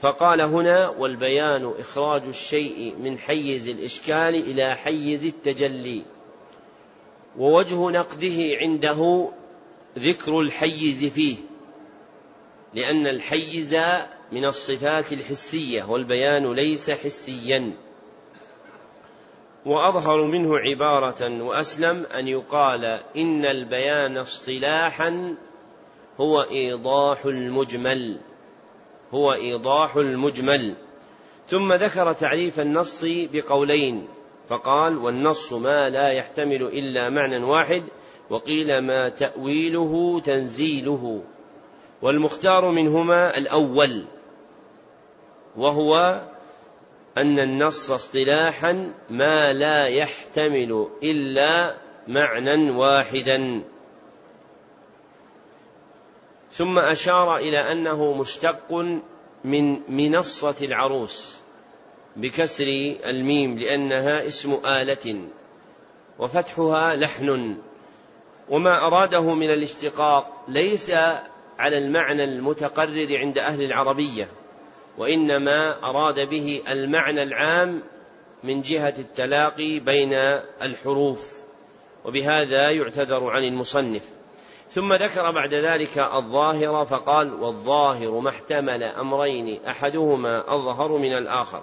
فقال 0.00 0.40
هنا 0.40 0.88
والبيان 0.88 1.72
إخراج 1.78 2.22
الشيء 2.22 2.94
من 2.98 3.18
حيز 3.18 3.68
الإشكال 3.68 4.34
إلى 4.34 4.74
حيز 4.74 5.24
التجلي. 5.26 6.02
ووجه 7.38 7.90
نقده 7.90 8.56
عنده 8.60 9.28
ذكر 9.98 10.40
الحيز 10.40 11.04
فيه 11.04 11.36
لأن 12.74 13.06
الحيز 13.06 13.76
من 14.32 14.44
الصفات 14.44 15.12
الحسية 15.12 15.84
والبيان 15.84 16.52
ليس 16.52 16.90
حسيا. 16.90 17.72
وأظهر 19.66 20.22
منه 20.24 20.58
عبارة 20.58 21.42
وأسلم 21.42 22.06
أن 22.18 22.28
يقال 22.28 22.84
إن 23.16 23.44
البيان 23.44 24.16
اصطلاحا 24.16 25.34
هو 26.20 26.42
إيضاح 26.42 27.24
المجمل 27.24 28.16
هو 29.14 29.32
إيضاح 29.32 29.96
المجمل. 29.96 30.74
ثم 31.48 31.72
ذكر 31.72 32.12
تعريف 32.12 32.60
النص 32.60 33.04
بقولين 33.04 34.08
فقال 34.48 34.98
والنص 34.98 35.52
ما 35.52 35.90
لا 35.90 36.08
يحتمل 36.08 36.62
إلا 36.62 37.10
معنى 37.10 37.44
واحد 37.44 37.82
وقيل 38.30 38.78
ما 38.78 39.08
تأويله 39.08 40.20
تنزيله. 40.24 41.22
والمختار 42.02 42.70
منهما 42.70 43.38
الأول 43.38 44.04
وهو 45.56 46.20
أن 47.18 47.38
النص 47.38 47.90
اصطلاحا 47.90 48.92
ما 49.10 49.52
لا 49.52 49.86
يحتمل 49.86 50.88
إلا 51.02 51.74
معنى 52.08 52.70
واحدا. 52.70 53.62
ثم 56.52 56.78
أشار 56.78 57.36
إلى 57.36 57.72
أنه 57.72 58.12
مشتق 58.12 58.72
من 59.44 59.80
منصة 59.88 60.54
العروس 60.62 61.36
بكسر 62.16 62.94
الميم 63.06 63.58
لأنها 63.58 64.26
اسم 64.26 64.60
آلة 64.66 65.20
وفتحها 66.18 66.96
لحن. 66.96 67.56
وما 68.48 68.86
أراده 68.86 69.34
من 69.34 69.50
الاشتقاق 69.50 70.44
ليس 70.48 70.90
على 71.58 71.78
المعنى 71.78 72.24
المتقرر 72.24 73.16
عند 73.18 73.38
أهل 73.38 73.62
العربية. 73.62 74.28
وإنما 74.98 75.84
أراد 75.84 76.28
به 76.28 76.62
المعنى 76.68 77.22
العام 77.22 77.82
من 78.44 78.62
جهة 78.62 78.94
التلاقي 78.98 79.78
بين 79.78 80.12
الحروف 80.62 81.42
وبهذا 82.04 82.70
يعتذر 82.70 83.30
عن 83.30 83.44
المصنف. 83.44 84.02
ثم 84.72 84.94
ذكر 84.94 85.30
بعد 85.30 85.54
ذلك 85.54 85.98
الظاهر 85.98 86.84
فقال 86.84 87.34
والظاهر 87.34 88.10
ما 88.10 88.30
احتمل 88.30 88.82
أمرين 88.82 89.60
أحدهما 89.66 90.54
أظهر 90.54 90.96
من 90.96 91.12
الآخر. 91.12 91.62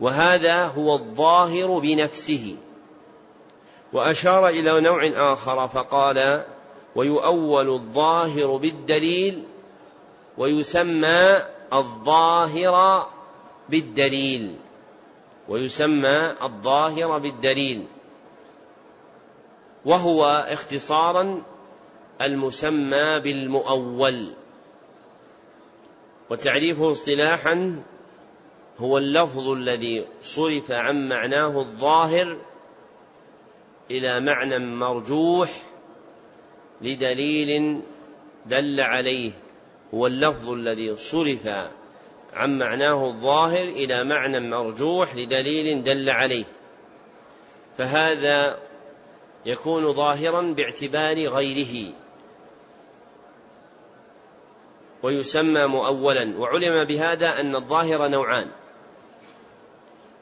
وهذا 0.00 0.66
هو 0.66 0.94
الظاهر 0.94 1.78
بنفسه. 1.78 2.56
وأشار 3.92 4.48
إلى 4.48 4.80
نوع 4.80 5.32
آخر 5.32 5.68
فقال 5.68 6.44
ويؤول 6.96 7.70
الظاهر 7.70 8.56
بالدليل 8.56 9.44
ويسمى 10.38 11.53
الظاهر 11.72 13.06
بالدليل 13.68 14.56
ويسمى 15.48 16.34
الظاهر 16.42 17.18
بالدليل 17.18 17.86
وهو 19.84 20.24
اختصارا 20.48 21.42
المسمى 22.20 23.20
بالمؤول 23.20 24.32
وتعريفه 26.30 26.90
اصطلاحا 26.90 27.82
هو 28.78 28.98
اللفظ 28.98 29.48
الذي 29.48 30.06
صرف 30.20 30.70
عن 30.70 31.08
معناه 31.08 31.60
الظاهر 31.60 32.38
إلى 33.90 34.20
معنى 34.20 34.58
مرجوح 34.58 35.62
لدليل 36.80 37.80
دل 38.46 38.80
عليه. 38.80 39.32
هو 39.94 40.06
اللفظ 40.06 40.48
الذي 40.50 40.96
صرف 40.96 41.46
عن 42.32 42.58
معناه 42.58 43.06
الظاهر 43.06 43.64
إلى 43.64 44.04
معنى 44.04 44.40
مرجوح 44.40 45.16
لدليل 45.16 45.84
دل 45.84 46.10
عليه. 46.10 46.44
فهذا 47.78 48.58
يكون 49.46 49.92
ظاهرا 49.92 50.42
باعتبار 50.42 51.16
غيره. 51.16 51.92
ويسمى 55.02 55.66
مؤولا. 55.66 56.38
وعلم 56.38 56.84
بهذا 56.84 57.40
أن 57.40 57.56
الظاهر 57.56 58.08
نوعان. 58.08 58.46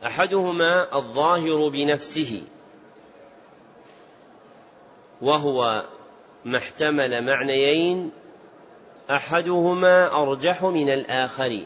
أحدهما 0.06 0.96
الظاهر 0.96 1.68
بنفسه. 1.68 2.42
وهو 5.22 5.84
ما 6.44 6.58
احتمل 6.58 7.24
معنيين 7.24 8.10
أحدهما 9.10 10.22
أرجح 10.22 10.62
من 10.64 10.90
الآخر. 10.90 11.60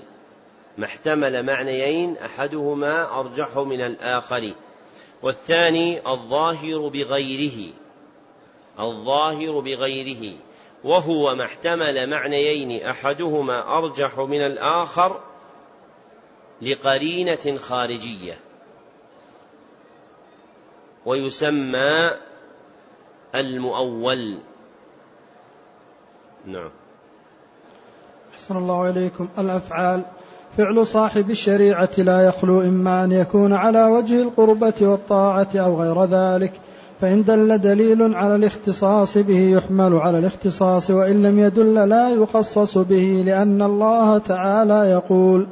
ما 0.78 0.86
احتمل 0.86 1.42
معنيين 1.42 2.16
أحدهما 2.16 3.20
أرجح 3.20 3.56
من 3.56 3.80
الآخر. 3.80 4.50
والثاني 5.22 6.08
الظاهر 6.08 6.88
بغيره. 6.88 7.72
الظاهر 8.80 9.60
بغيره. 9.60 10.36
وهو 10.84 11.34
ما 11.34 11.44
احتمل 11.44 12.10
معنيين 12.10 12.86
أحدهما 12.86 13.78
أرجح 13.78 14.18
من 14.18 14.40
الآخر 14.40 15.20
لقرينة 16.62 17.58
خارجية. 17.58 18.38
ويسمى 21.06 22.10
المؤول. 23.34 24.38
نعم. 26.46 26.70
أحسن 28.36 28.56
الله 28.56 28.90
إليكم. 28.90 29.28
الأفعال. 29.38 30.02
فعل 30.56 30.86
صاحب 30.86 31.30
الشريعة 31.30 31.88
لا 31.98 32.20
يخلو 32.20 32.60
إما 32.60 33.04
أن 33.04 33.12
يكون 33.12 33.52
على 33.52 33.84
وجه 33.84 34.22
القربة 34.22 34.74
والطاعة 34.80 35.48
أو 35.54 35.82
غير 35.82 36.04
ذلك 36.04 36.52
فإن 37.00 37.24
دل 37.24 37.58
دليل 37.58 38.14
على 38.14 38.34
الاختصاص 38.34 39.18
به 39.18 39.38
يحمل 39.38 39.94
على 39.94 40.18
الاختصاص 40.18 40.90
وإن 40.90 41.22
لم 41.22 41.38
يدل 41.38 41.74
لا 41.88 42.08
يخصص 42.10 42.78
به 42.78 43.22
لأن 43.26 43.62
الله 43.62 44.18
تعالى 44.18 44.90
يقول 44.90 45.46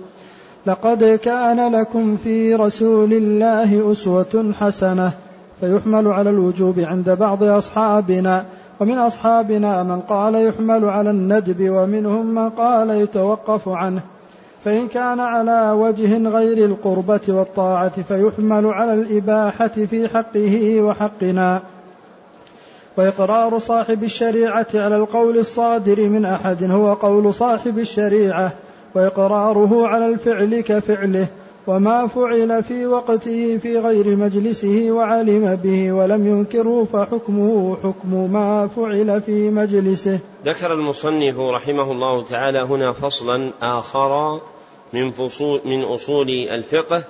لقد 0.66 1.05
كان 1.05 1.73
لكم 1.81 2.16
في 2.16 2.55
رسول 2.55 3.12
الله 3.12 3.92
أسوة 3.92 4.53
حسنة 4.61 5.12
فيحمل 5.61 6.09
على 6.09 6.31
الوجوب 6.31 6.81
عند 6.81 7.11
بعض 7.11 7.44
أصحابنا. 7.44 8.47
ومن 8.81 8.99
أصحابنا 8.99 9.83
من 9.83 10.01
قال 10.01 10.35
يحمل 10.35 10.85
على 10.85 11.11
الندب 11.11 11.71
ومنهم 11.71 12.27
من 12.27 12.51
قال 12.51 12.91
يتوقف 12.91 13.69
عنه. 13.69 14.03
فإن 14.65 14.89
كان 14.89 15.21
على 15.21 15.71
وجه 15.71 16.29
غير 16.29 16.67
القربة 16.67 17.21
والطاعة 17.29 18.03
فيحمل 18.03 18.67
على 18.67 18.95
الإباحة 18.95 19.69
في 19.69 20.09
حقه 20.09 20.81
وحقنا. 20.81 21.61
وإقرار 22.97 23.59
صاحب 23.59 24.05
الشريعة 24.05 24.67
على 24.75 24.97
القول 24.97 25.39
الصادر 25.39 26.09
من 26.09 26.25
أحد 26.25 26.71
هو 26.71 26.95
قول 26.95 27.35
صاحب 27.35 27.79
الشريعة 27.79 28.53
وإقراره 28.95 29.87
على 29.87 30.07
الفعل 30.07 30.61
كفعله. 30.61 31.29
وما 31.66 32.07
فعل 32.07 32.62
في 32.62 32.87
وقته 32.87 33.59
في 33.59 33.79
غير 33.79 34.16
مجلسه 34.16 34.87
وعلم 34.90 35.57
به 35.57 35.92
ولم 35.92 36.27
ينكره 36.27 36.85
فحكمه 36.85 37.77
حكم 37.77 38.33
ما 38.33 38.68
فعل 38.68 39.22
في 39.22 39.50
مجلسه. 39.50 40.20
ذكر 40.44 40.72
المصنف 40.72 41.38
رحمه 41.38 41.92
الله 41.92 42.24
تعالى 42.24 42.59
هنا 42.59 42.92
فصلا 42.92 43.53
آخر 43.62 44.40
من 44.92 45.11
فصول 45.11 45.61
من 45.64 45.83
أصول 45.83 46.31
الفقه 46.31 47.05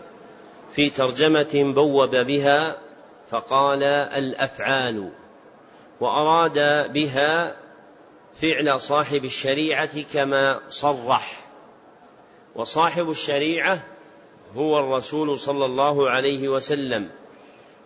في 0.73 0.91
ترجمة 0.91 1.73
بوب 1.75 2.17
بها 2.17 2.77
فقال 3.31 3.83
الأفعال 3.83 5.11
وأراد 6.01 6.59
بها 6.93 7.57
فعل 8.35 8.81
صاحب 8.81 9.25
الشريعة 9.25 10.03
كما 10.15 10.59
صرح 10.69 11.45
وصاحب 12.57 13.11
الشريعة 13.11 13.94
هو 14.57 14.81
الرسول 14.81 15.39
صلى 15.39 15.65
الله 15.65 16.11
عليه 16.11 16.49
وسلم 16.49 17.11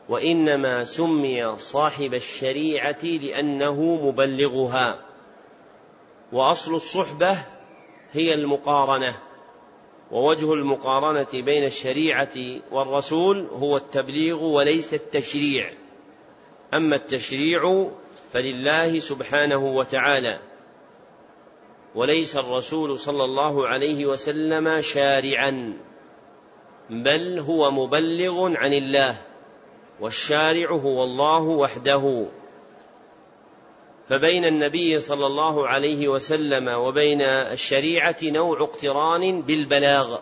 وإنما 0.09 0.85
سمي 0.85 1.59
صاحب 1.59 2.15
الشريعة 2.15 3.05
لأنه 3.05 3.83
مبلغها 3.83 4.99
وأصل 6.33 6.75
الصحبة 6.75 7.39
هي 8.13 8.35
المقارنة 8.35 9.19
ووجه 10.11 10.53
المقارنة 10.55 11.27
بين 11.33 11.65
الشريعة 11.65 12.35
والرسول 12.71 13.47
هو 13.53 13.77
التبليغ 13.77 14.43
وليس 14.45 14.95
التشريع 14.95 15.73
أما 16.75 16.97
التشريع 16.97 17.89
فلله 18.33 18.99
سبحانه 18.99 19.67
وتعالى 19.67 20.39
وليس 21.95 22.37
الرسول 22.37 22.99
صلى 22.99 23.25
الله 23.25 23.69
عليه 23.69 24.07
وسلم 24.07 24.83
شارعا. 24.83 25.79
بل 26.91 27.39
هو 27.39 27.71
مبلغ 27.71 28.57
عن 28.57 28.73
الله 28.73 29.17
والشارع 30.01 30.71
هو 30.71 31.05
الله 31.05 31.43
وحده. 31.43 32.27
فبين 34.09 34.45
النبي 34.45 35.01
صلى 35.01 35.27
الله 35.27 35.69
عليه 35.69 36.09
وسلم 36.09 36.69
وبين 36.69 37.21
الشريعة 37.23 38.17
نوع 38.23 38.63
اقتران 38.63 39.43
بالبلاغ. 39.43 40.19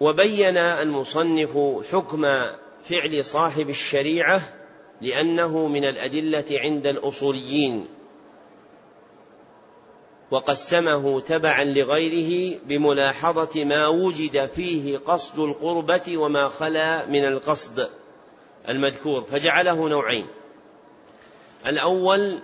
وبين 0.00 0.56
المصنف 0.56 1.58
حكم 1.92 2.22
فعل 2.84 3.24
صاحب 3.24 3.68
الشريعة 3.70 4.42
لأنه 5.00 5.66
من 5.68 5.84
الأدلة 5.84 6.44
عند 6.50 6.86
الأصوليين. 6.86 7.86
وقسمه 10.32 11.20
تبعا 11.20 11.64
لغيره 11.64 12.58
بملاحظة 12.64 13.64
ما 13.64 13.86
وجد 13.86 14.46
فيه 14.46 14.98
قصد 14.98 15.38
القربة 15.38 16.16
وما 16.16 16.48
خلا 16.48 17.06
من 17.06 17.24
القصد 17.24 17.90
المذكور 18.68 19.22
فجعله 19.22 19.88
نوعين. 19.88 20.26
الأول 21.66 22.38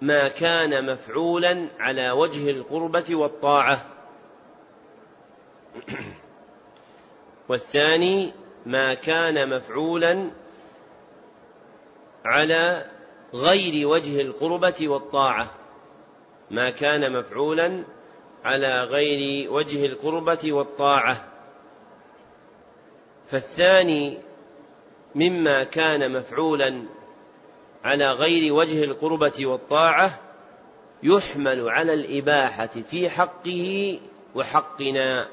ما 0.00 0.28
كان 0.28 0.92
مفعولا 0.92 1.66
على 1.78 2.10
وجه 2.10 2.50
القربة 2.50 3.04
والطاعة. 3.10 3.86
والثاني 7.48 8.32
ما 8.66 8.94
كان 8.94 9.56
مفعولا 9.56 10.30
على 12.24 12.86
غير 13.34 13.88
وجه 13.88 14.20
القربة 14.20 14.88
والطاعة. 14.88 15.50
ما 16.50 16.70
كان 16.70 17.12
مفعولا 17.12 17.84
على 18.44 18.82
غير 18.82 19.52
وجه 19.52 19.86
القربة 19.86 20.52
والطاعة. 20.52 21.24
فالثاني 23.26 24.18
مما 25.14 25.64
كان 25.64 26.12
مفعولا 26.12 26.82
على 27.84 28.10
غير 28.12 28.52
وجه 28.52 28.84
القربة 28.84 29.46
والطاعة 29.46 30.20
يحمل 31.02 31.68
على 31.68 31.94
الإباحة 31.94 32.66
في 32.66 33.10
حقه 33.10 33.98
وحقنا. 34.34 35.28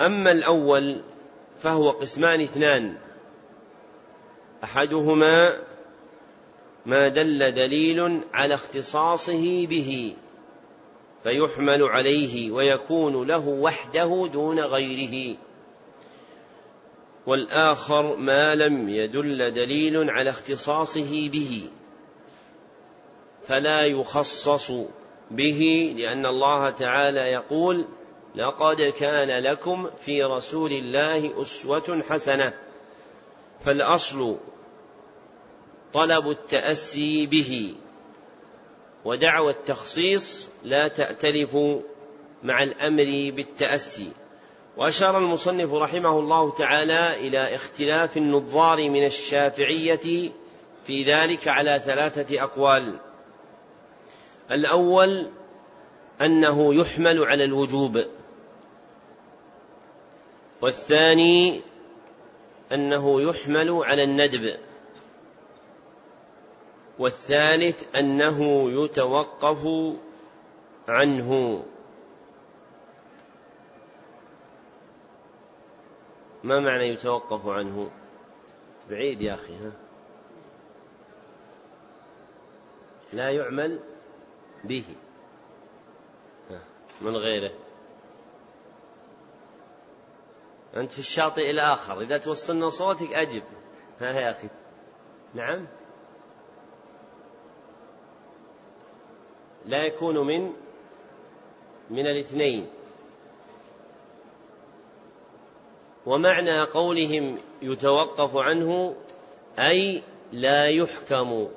أما 0.00 0.30
الأول 0.30 1.02
فهو 1.60 1.90
قسمان 1.90 2.40
اثنان 2.40 2.96
أحدهما 4.64 5.52
ما 6.86 7.08
دل 7.08 7.52
دليل 7.52 8.20
على 8.32 8.54
اختصاصه 8.54 9.66
به 9.66 10.16
فيحمل 11.22 11.82
عليه 11.82 12.50
ويكون 12.50 13.26
له 13.26 13.48
وحده 13.48 14.28
دون 14.32 14.60
غيره. 14.60 15.36
والآخر 17.26 18.16
ما 18.16 18.54
لم 18.54 18.88
يدل 18.88 19.54
دليل 19.54 20.10
على 20.10 20.30
اختصاصه 20.30 21.28
به 21.28 21.70
فلا 23.46 23.86
يخصص 23.86 24.72
به 25.30 25.94
لأن 25.98 26.26
الله 26.26 26.70
تعالى 26.70 27.20
يقول 27.20 27.86
لقد 28.34 28.82
كان 28.82 29.42
لكم 29.42 29.90
في 30.04 30.22
رسول 30.22 30.72
الله 30.72 31.42
أسوة 31.42 32.02
حسنة 32.08 32.52
فالأصل 33.60 34.36
طلب 35.94 36.30
التأسي 36.30 37.26
به 37.26 37.74
ودعوى 39.04 39.50
التخصيص 39.50 40.48
لا 40.64 40.88
تأتلف 40.88 41.56
مع 42.42 42.62
الأمر 42.62 43.32
بالتأسي. 43.36 44.12
وأشار 44.76 45.18
المصنف 45.18 45.72
رحمه 45.72 46.18
الله 46.18 46.50
تعالى 46.50 47.28
إلى 47.28 47.54
اختلاف 47.54 48.16
النظار 48.16 48.90
من 48.90 49.04
الشافعية 49.04 50.30
في 50.86 51.02
ذلك 51.04 51.48
على 51.48 51.82
ثلاثة 51.84 52.42
أقوال. 52.42 52.94
الأول 54.50 55.30
أنه 56.20 56.74
يحمل 56.74 57.24
على 57.24 57.44
الوجوب. 57.44 58.04
والثاني 60.60 61.60
أنه 62.72 63.22
يحمل 63.22 63.70
على 63.84 64.02
الندب. 64.02 64.56
والثالث 67.02 67.96
أنه 67.96 68.70
يتوقف 68.70 69.66
عنه. 70.88 71.62
ما 76.44 76.60
معنى 76.60 76.88
يتوقف 76.88 77.46
عنه؟ 77.46 77.90
بعيد 78.90 79.20
يا 79.20 79.34
أخي 79.34 79.56
ها. 79.56 79.72
لا 83.12 83.30
يعمل 83.30 83.80
به 84.64 84.84
من 87.00 87.16
غيره. 87.16 87.52
أنت 90.76 90.92
في 90.92 90.98
الشاطئ 90.98 91.50
الآخر 91.50 92.00
إذا 92.00 92.18
توصلنا 92.18 92.70
صوتك 92.70 93.12
أجب. 93.12 93.42
ها 94.00 94.12
يا 94.12 94.30
أخي. 94.30 94.48
نعم؟ 95.34 95.66
لا 99.66 99.86
يكون 99.86 100.18
من 100.26 100.52
من 101.90 102.06
الاثنين. 102.06 102.66
ومعنى 106.06 106.62
قولهم 106.62 107.38
يتوقف 107.62 108.36
عنه 108.36 108.94
أي 109.58 110.02
لا 110.32 110.68
يحكم 110.68 111.48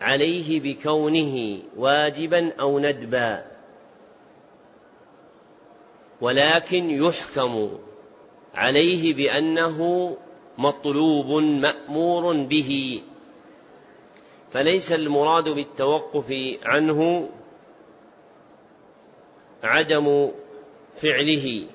عليه 0.00 0.60
بكونه 0.60 1.62
واجبا 1.76 2.52
أو 2.60 2.78
ندبا 2.78 3.44
ولكن 6.20 6.90
يحكم 6.90 7.78
عليه 8.54 9.14
بأنه 9.14 10.16
مطلوب 10.58 11.42
مأمور 11.42 12.32
به. 12.32 13.02
فليس 14.52 14.92
المراد 14.92 15.48
بالتوقف 15.48 16.34
عنه 16.64 17.28
عدم 19.62 20.30
فعله 21.02 21.66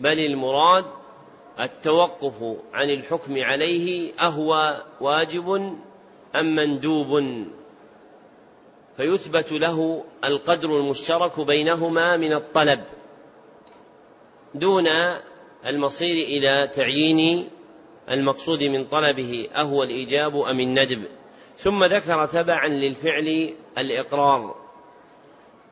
بل 0.00 0.18
المراد 0.18 0.84
التوقف 1.60 2.56
عن 2.72 2.90
الحكم 2.90 3.42
عليه 3.42 4.12
أهو 4.20 4.76
واجب 5.00 5.76
أم 6.36 6.54
مندوب. 6.54 7.24
فيثبت 8.96 9.52
له 9.52 10.04
القدر 10.24 10.80
المشترك 10.80 11.40
بينهما 11.40 12.16
من 12.16 12.32
الطلب 12.32 12.84
دون 14.54 14.88
المصير 15.66 16.26
إلى 16.26 16.66
تعيين 16.74 17.48
المقصود 18.10 18.62
من 18.64 18.84
طلبه 18.84 19.48
أهو 19.56 19.82
الإيجاب 19.82 20.36
أم 20.40 20.60
الندب. 20.60 21.02
ثم 21.58 21.84
ذكر 21.84 22.26
تبعا 22.26 22.68
للفعل 22.68 23.54
الإقرار 23.78 24.54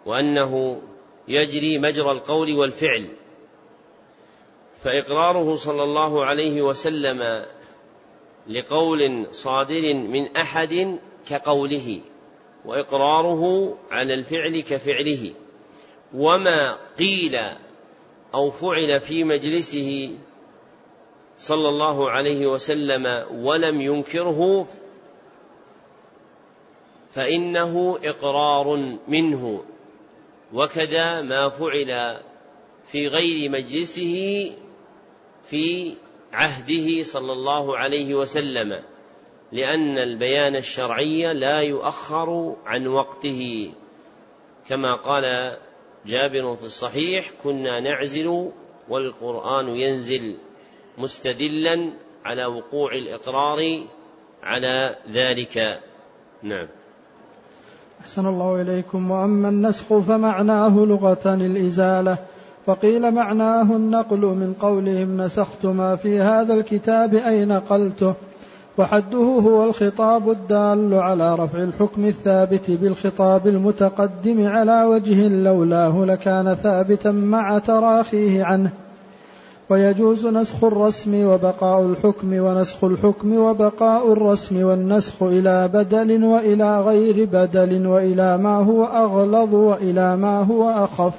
وأنه 0.06 0.82
يجري 1.28 1.78
مجرى 1.78 2.10
القول 2.10 2.56
والفعل. 2.56 3.06
فإقراره 4.84 5.56
صلى 5.56 5.82
الله 5.82 6.24
عليه 6.24 6.62
وسلم 6.62 7.44
لقول 8.48 9.26
صادر 9.32 9.94
من 9.94 10.36
أحد 10.36 10.98
كقوله 11.28 12.00
وإقراره 12.64 13.74
على 13.90 14.14
الفعل 14.14 14.60
كفعله. 14.60 15.32
وما 16.14 16.76
قيل 16.98 17.38
أو 18.34 18.50
فعل 18.50 19.00
في 19.00 19.24
مجلسه 19.24 20.10
صلى 21.38 21.68
الله 21.68 22.10
عليه 22.10 22.46
وسلم 22.46 23.24
ولم 23.32 23.80
ينكره 23.80 24.66
فإنه 27.14 27.98
إقرار 28.04 28.96
منه 29.08 29.64
وكذا 30.52 31.22
ما 31.22 31.48
فعل 31.48 32.20
في 32.92 33.08
غير 33.08 33.50
مجلسه 33.50 34.52
في 35.44 35.94
عهده 36.32 37.02
صلى 37.02 37.32
الله 37.32 37.76
عليه 37.76 38.14
وسلم 38.14 38.82
لأن 39.52 39.98
البيان 39.98 40.56
الشرعي 40.56 41.34
لا 41.34 41.60
يؤخر 41.60 42.56
عن 42.66 42.86
وقته. 42.86 43.72
كما 44.68 44.96
قال 44.96 45.56
جابر 46.06 46.56
في 46.56 46.62
الصحيح 46.62 47.30
كنا 47.44 47.80
نعزل 47.80 48.50
والقرآن 48.88 49.68
ينزل 49.68 50.36
مستدلا 50.98 51.92
على 52.24 52.46
وقوع 52.46 52.92
الإقرار 52.92 53.86
على 54.42 54.96
ذلك. 55.10 55.80
نعم. 56.42 56.68
أحسن 58.00 58.26
الله 58.26 58.62
إليكم 58.62 59.10
وأما 59.10 59.48
النسخ 59.48 59.98
فمعناه 59.98 60.78
لغة 60.78 61.20
الإزالة. 61.26 62.18
وقيل 62.66 63.10
معناه 63.10 63.62
النقل 63.62 64.18
من 64.18 64.54
قولهم 64.60 65.20
نسخت 65.20 65.66
ما 65.66 65.96
في 65.96 66.20
هذا 66.20 66.54
الكتاب 66.54 67.14
أي 67.14 67.44
نقلته 67.44 68.14
وحده 68.78 69.18
هو 69.18 69.64
الخطاب 69.64 70.30
الدال 70.30 70.94
على 70.94 71.34
رفع 71.34 71.58
الحكم 71.58 72.04
الثابت 72.04 72.70
بالخطاب 72.70 73.46
المتقدم 73.46 74.46
على 74.46 74.84
وجه 74.84 75.28
لولاه 75.28 76.04
لكان 76.04 76.54
ثابتا 76.54 77.10
مع 77.10 77.58
تراخيه 77.58 78.44
عنه. 78.44 78.70
ويجوز 79.70 80.26
نسخ 80.26 80.64
الرسم 80.64 81.24
وبقاء 81.24 81.82
الحكم 81.82 82.32
ونسخ 82.32 82.84
الحكم 82.84 83.38
وبقاء 83.38 84.12
الرسم 84.12 84.64
والنسخ 84.64 85.22
إلى 85.22 85.68
بدل 85.68 86.24
وإلى 86.24 86.80
غير 86.80 87.24
بدل 87.32 87.86
وإلى 87.86 88.38
ما 88.38 88.56
هو 88.56 88.84
أغلظ 88.84 89.54
وإلى 89.54 90.16
ما 90.16 90.42
هو 90.42 90.70
أخف. 90.70 91.14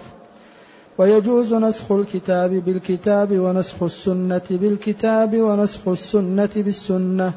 ويجوز 0.97 1.53
نسخ 1.53 1.91
الكتاب 1.91 2.49
بالكتاب 2.49 3.39
ونسخ 3.39 3.83
السنة 3.83 4.47
بالكتاب 4.51 5.41
ونسخ 5.41 5.87
السنة 5.87 6.49
بالسنة. 6.55 7.33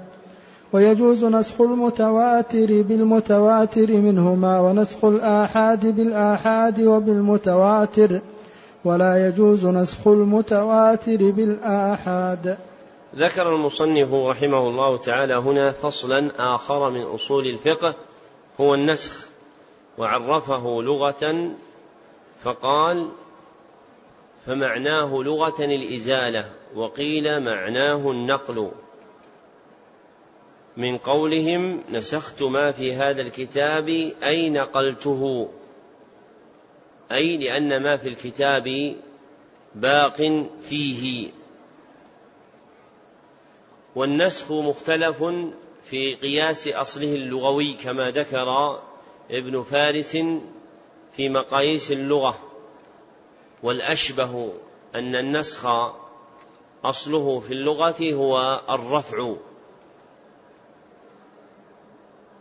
ويجوز 0.72 1.24
نسخ 1.24 1.60
المتواتر 1.60 2.82
بالمتواتر 2.82 3.92
منهما 3.92 4.60
ونسخ 4.60 5.04
الآحاد 5.04 5.86
بالآحاد 5.96 6.80
وبالمتواتر. 6.80 8.20
ولا 8.84 9.28
يجوز 9.28 9.66
نسخ 9.66 10.08
المتواتر 10.08 11.30
بالآحاد. 11.30 12.58
ذكر 13.16 13.54
المصنف 13.54 14.14
رحمه 14.14 14.68
الله 14.68 14.96
تعالى 14.96 15.34
هنا 15.34 15.72
فصلا 15.72 16.30
آخر 16.54 16.90
من 16.90 17.02
أصول 17.02 17.46
الفقه 17.46 17.94
هو 18.60 18.74
النسخ 18.74 19.26
وعرفه 19.98 20.82
لغة 20.82 21.50
فقال 22.44 23.08
فمعناه 24.46 25.16
لغة 25.22 25.64
الإزالة 25.64 26.44
وقيل 26.74 27.40
معناه 27.40 28.10
النقل. 28.10 28.70
من 30.76 30.98
قولهم 30.98 31.80
نسخت 31.92 32.42
ما 32.42 32.72
في 32.72 32.92
هذا 32.92 33.22
الكتاب 33.22 33.88
أي 34.22 34.50
نقلته. 34.50 35.48
أي 37.12 37.36
لأن 37.36 37.82
ما 37.82 37.96
في 37.96 38.08
الكتاب 38.08 38.96
باق 39.74 40.46
فيه. 40.60 41.30
والنسخ 43.94 44.52
مختلف 44.52 45.24
في 45.84 46.14
قياس 46.14 46.68
أصله 46.68 47.14
اللغوي 47.14 47.72
كما 47.72 48.10
ذكر 48.10 48.80
ابن 49.30 49.62
فارس 49.62 50.16
في 51.16 51.28
مقاييس 51.28 51.92
اللغة. 51.92 52.38
والأشبه 53.62 54.52
أن 54.94 55.16
النسخ 55.16 55.66
أصله 56.84 57.40
في 57.40 57.52
اللغة 57.52 58.12
هو 58.12 58.60
الرفع. 58.70 59.34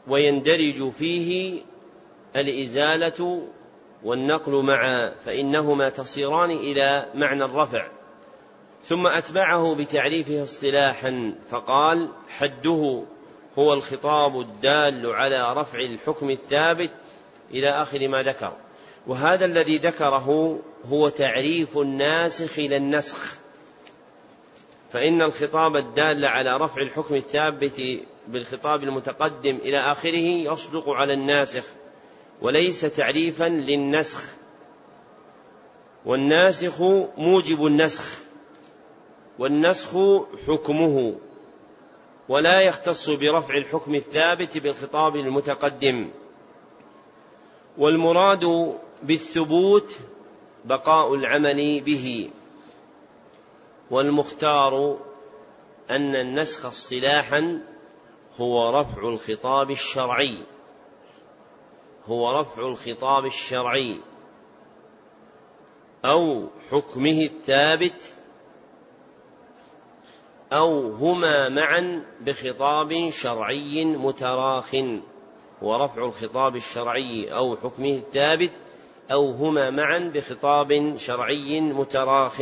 ويندرج 0.08 0.90
فيه 0.90 1.62
الإزالة 2.36 3.48
والنقل 4.04 4.52
معا 4.52 5.14
فإنهما 5.26 5.90
تصيران 5.90 6.52
إلى 6.52 7.06
معنى 7.16 7.46
الرفع. 7.46 7.88
ثم 8.86 9.08
أتبعه 9.08 9.76
بتعريفه 9.76 10.44
اصطلاحا 10.44 11.36
فقال 11.52 12.10
حده 12.38 13.04
هو 13.60 13.74
الخطاب 13.74 14.40
الدال 14.40 15.10
على 15.14 15.54
رفع 15.54 15.80
الحكم 15.80 16.30
الثابت 16.30 16.92
إلى 17.52 17.82
آخر 17.82 18.08
ما 18.08 18.24
ذكر. 18.24 18.54
وهذا 19.08 19.46
الذي 19.46 19.78
ذكره 19.78 20.60
هو 20.90 21.10
تعريف 21.10 21.78
الناسخ 21.78 22.60
إلى 22.60 22.78
النسخ. 22.78 23.38
فإن 24.94 25.22
الخطاب 25.22 25.76
الدال 25.76 26.26
على 26.26 26.58
رفع 26.58 26.82
الحكم 26.82 27.16
الثابت 27.16 27.82
بالخطاب 28.28 28.84
المتقدم 28.84 29.56
إلى 29.56 29.80
آخره 29.80 30.52
يصدق 30.52 30.90
على 30.90 31.14
الناسخ. 31.14 31.64
وليس 32.44 32.82
تعريفا 32.82 33.50
للنسخ. 33.50 34.24
والناسخ 36.06 36.82
موجب 37.18 37.66
النسخ 37.66 38.20
والنسخ 39.40 39.90
حكمه 40.48 41.16
ولا 42.30 42.62
يختص 42.62 43.10
برفع 43.10 43.58
الحكم 43.58 43.96
الثابت 43.96 44.58
بالخطاب 44.58 45.16
المتقدم. 45.16 46.10
والمراد 47.78 48.74
بالثبوت 49.04 49.96
بقاء 50.66 51.14
العمل 51.14 51.82
به. 51.82 52.30
والمختار 53.92 54.98
أن 55.90 56.16
النسخ 56.16 56.66
اصطلاحا 56.66 57.62
هو 58.38 58.82
رفع 58.82 59.02
الخطاب 59.02 59.72
الشرعي. 59.72 60.53
هو 62.08 62.40
رفع 62.40 62.62
الخطاب 62.62 63.26
الشرعي 63.26 64.00
أو 66.06 66.48
حكمه 66.72 67.22
الثابت 67.22 68.14
أو 70.54 70.92
هما 70.92 71.50
معا 71.50 72.06
بخطاب 72.22 73.10
شرعي 73.10 73.86
متراخ 73.86 74.76
ورفع 75.62 76.06
الخطاب 76.06 76.56
الشرعي 76.56 77.34
أو 77.34 77.56
حكمه 77.56 77.90
الثابت 77.96 78.52
أو 79.12 79.32
هما 79.32 79.70
معا 79.70 80.12
بخطاب 80.14 80.98
شرعي 80.98 81.62
متراخ. 81.62 82.42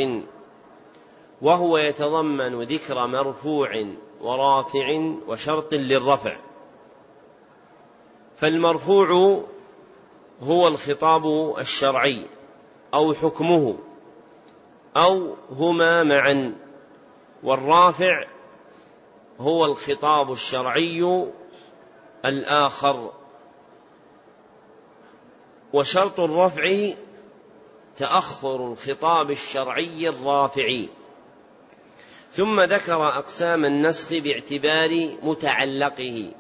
وهو 1.41 1.77
يتضمن 1.77 2.61
ذكر 2.61 3.07
مرفوع 3.07 3.85
ورافع 4.21 5.13
وشرط 5.27 5.73
للرفع. 5.73 6.37
فالمرفوع 8.37 9.41
هو 10.41 10.67
الخطاب 10.67 11.55
الشرعي 11.59 12.25
أو 12.93 13.13
حكمه 13.13 13.77
أو 14.97 15.35
هما 15.51 16.03
معا. 16.03 16.55
والرافع 17.43 18.27
هو 19.39 19.65
الخطاب 19.65 20.31
الشرعي 20.31 21.27
الآخر. 22.25 23.11
وشرط 25.73 26.19
الرفع 26.19 26.93
تأخر 27.97 28.71
الخطاب 28.71 29.31
الشرعي 29.31 30.09
الرافع. 30.09 30.81
ثم 32.31 32.61
ذكر 32.61 33.07
أقسام 33.07 33.65
النسخ 33.65 34.13
باعتبار 34.13 35.17
متعلقه. 35.23 36.31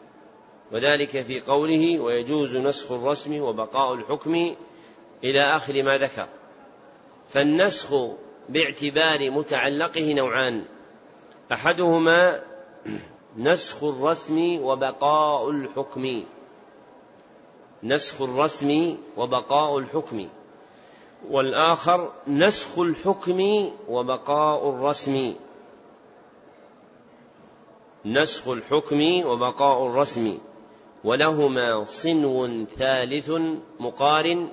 وذلك 0.73 1.21
في 1.21 1.41
قوله 1.41 1.99
ويجوز 1.99 2.55
نسخ 2.55 2.91
الرسم 2.91 3.41
وبقاء 3.41 3.93
الحكم 3.93 4.55
إلى 5.23 5.55
آخر 5.55 5.83
ما 5.83 5.97
ذكر. 5.97 6.27
فالنسخ 7.29 7.93
باعتبار 8.49 9.31
متعلقه 9.31 10.13
نوعان. 10.13 10.65
أحدهما 11.51 12.43
نسخ 13.37 13.83
الرسم 13.83 14.61
وبقاء 14.61 15.49
الحكم. 15.49 16.23
نسخ 17.83 18.21
الرسم 18.21 18.97
وبقاء 19.17 19.77
الحكم. 19.77 20.29
والآخر 21.29 22.11
نسخ 22.27 22.79
الحكم 22.79 23.71
وبقاء 23.89 24.69
الرسم. 24.69 25.33
نسخ 28.05 28.47
الحكم 28.47 29.25
وبقاء 29.25 29.87
الرسم. 29.87 30.37
ولهما 31.03 31.85
صنو 31.85 32.65
ثالث 32.65 33.31
مقارن 33.79 34.49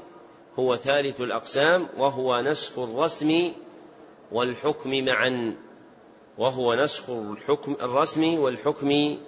هو 0.59 0.77
ثالث 0.77 1.21
الأقسام 1.21 1.89
وهو 1.99 2.41
نسخ 2.41 2.79
الرسم 2.79 3.53
والحكم 4.33 5.05
معا. 5.05 5.57
وهو 6.39 6.75
نسخ 6.75 7.11
الحكم 7.11 7.77
الرسم 7.81 8.39
والحكم 8.39 9.19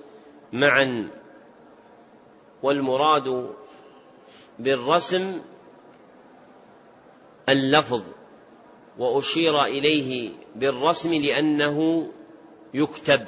معا. 0.53 1.09
والمراد 2.63 3.51
بالرسم 4.59 5.41
اللفظ 7.49 8.03
وأشير 8.99 9.65
إليه 9.65 10.33
بالرسم 10.57 11.15
لأنه 11.15 12.09
يكتب. 12.75 13.27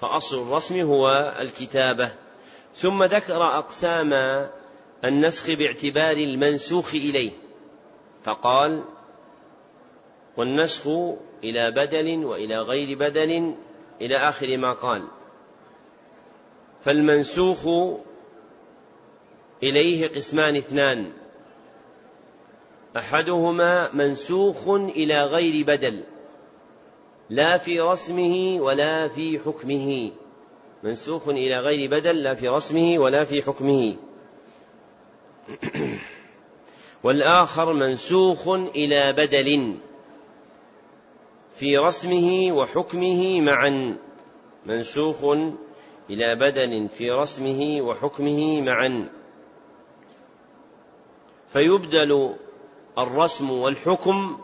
فأصل 0.00 0.42
الرسم 0.42 0.80
هو 0.80 1.34
الكتابة. 1.40 2.27
ثم 2.78 3.04
ذكر 3.04 3.42
أقسام 3.58 4.12
النسخ 5.04 5.50
باعتبار 5.50 6.16
المنسوخ 6.16 6.94
إليه 6.94 7.32
فقال 8.22 8.84
والنسخ 10.36 10.86
إلى 11.44 11.70
بدل 11.70 12.24
وإلى 12.24 12.58
غير 12.58 12.98
بدل 12.98 13.54
إلى 14.00 14.16
آخر 14.16 14.56
ما 14.56 14.72
قال. 14.72 15.08
فالمنسوخ 16.80 17.66
إليه 19.62 20.08
قسمان 20.08 20.56
اثنان 20.56 21.12
أحدهما 22.96 23.92
منسوخ 23.94 24.68
إلى 24.68 25.24
غير 25.24 25.64
بدل 25.66 26.04
لا 27.30 27.58
في 27.58 27.80
رسمه 27.80 28.56
ولا 28.60 29.08
في 29.08 29.38
حكمه. 29.38 30.12
منسوخ 30.82 31.28
إلى 31.28 31.58
غير 31.58 31.90
بدل 31.90 32.22
لا 32.22 32.34
في 32.34 32.48
رسمه 32.48 32.98
ولا 32.98 33.24
في 33.24 33.42
حكمه. 33.42 33.96
والآخر 37.04 37.72
منسوخ 37.72 38.48
إلى 38.48 39.12
بدل 39.12 39.74
في 41.56 41.76
رسمه 41.76 42.52
وحكمه 42.52 43.40
معا. 43.40 43.96
منسوخ 44.66 45.24
إلى 46.10 46.34
بدل 46.34 46.88
في 46.88 47.10
رسمه 47.10 47.82
وحكمه 47.82 48.60
معا. 48.60 49.08
فيبدل 51.52 52.34
الرسم 52.98 53.50
والحكم 53.50 54.38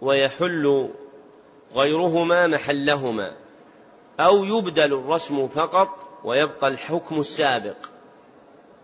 ويحل 0.00 0.88
غيرهما 1.74 2.46
محلهما. 2.46 3.41
أو 4.22 4.44
يبدل 4.44 4.92
الرسم 4.92 5.48
فقط 5.48 5.88
ويبقى 6.24 6.68
الحكم 6.68 7.20
السابق. 7.20 7.76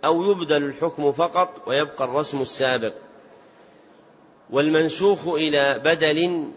أو 0.04 0.30
يبدل 0.30 0.64
الحكم 0.64 1.12
فقط 1.12 1.62
ويبقى 1.66 2.04
الرسم 2.04 2.40
السابق. 2.40 2.92
والمنسوخ 4.50 5.28
إلى 5.28 5.80
بدل 5.84 6.50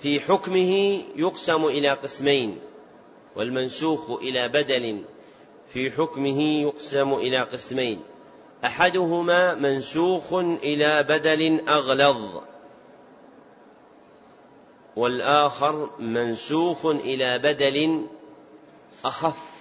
في 0.00 0.20
حكمه 0.20 1.02
يقسم 1.16 1.64
إلى 1.64 1.90
قسمين. 1.90 2.58
والمنسوخ 3.36 4.10
إلى 4.10 4.48
بدل 4.48 5.02
في 5.68 5.90
حكمه 5.90 6.62
يقسم 6.62 7.14
إلى 7.14 7.38
قسمين. 7.38 8.00
أحدهما 8.64 9.54
منسوخ 9.54 10.34
إلى 10.34 11.02
بدل 11.02 11.68
أغلظ. 11.68 12.42
والآخر 14.96 15.90
منسوخ 15.98 16.86
إلى 16.86 17.38
بدل 17.38 18.06
أخف. 19.04 19.56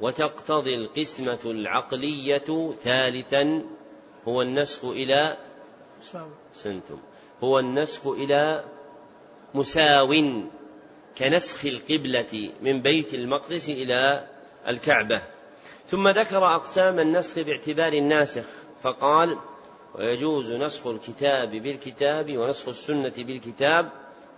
وتقتضي 0.00 0.74
القسمة 0.74 1.38
العقلية 1.44 2.72
ثالثا 2.84 3.62
هو 4.28 4.42
النسخ 4.42 4.84
إلى 4.84 5.36
سنتم. 6.52 6.98
هو 7.42 7.58
النسخ 7.58 8.06
إلى 8.06 8.64
مساو 9.54 10.14
كنسخ 11.18 11.64
القبلة 11.64 12.52
من 12.62 12.82
بيت 12.82 13.14
المقدس 13.14 13.68
إلى 13.68 14.26
الكعبة. 14.68 15.22
ثم 15.88 16.08
ذكر 16.08 16.54
أقسام 16.54 16.98
النسخ 16.98 17.38
باعتبار 17.38 17.92
الناسخ 17.92 18.44
فقال 18.82 19.38
ويجوز 19.98 20.52
نسخ 20.52 20.86
الكتاب 20.86 21.50
بالكتاب 21.50 22.36
ونسخ 22.36 22.68
السنة 22.68 23.12
بالكتاب 23.18 23.90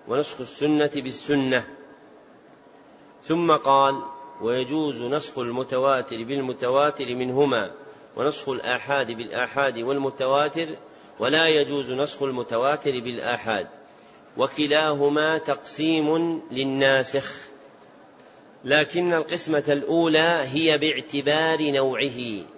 ونسخ 0.09 0.41
السنة 0.41 0.91
بالسنة. 0.95 1.67
ثم 3.25 3.57
قال 3.57 4.03
ويجوز 4.43 5.03
نسخ 5.03 5.39
المتواتر 5.39 6.25
بالمتواتر 6.25 7.15
منهما 7.15 7.71
ونسخ 8.17 8.49
الآحاد 8.49 9.13
بالآحاد 9.13 9.79
والمتواتر 9.79 10.69
ولا 11.19 11.47
يجوز 11.47 11.91
نسخ 11.91 12.23
المتواتر 12.23 13.01
بالآحاد. 13.01 13.67
وكلاهما 14.37 15.39
تقسيم 15.39 16.43
للناسخ. 16.51 17.35
لكن 18.65 19.13
القسمة 19.13 19.65
الأولى 19.69 20.45
هي 20.53 20.79
باعتبار 20.79 21.71
نوعه. 21.71 22.58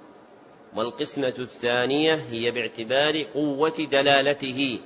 والقسمة 0.77 1.35
الثانية 1.39 2.15
هي 2.15 2.51
باعتبار 2.51 3.23
قوة 3.23 3.87
دلالته. 3.91 4.81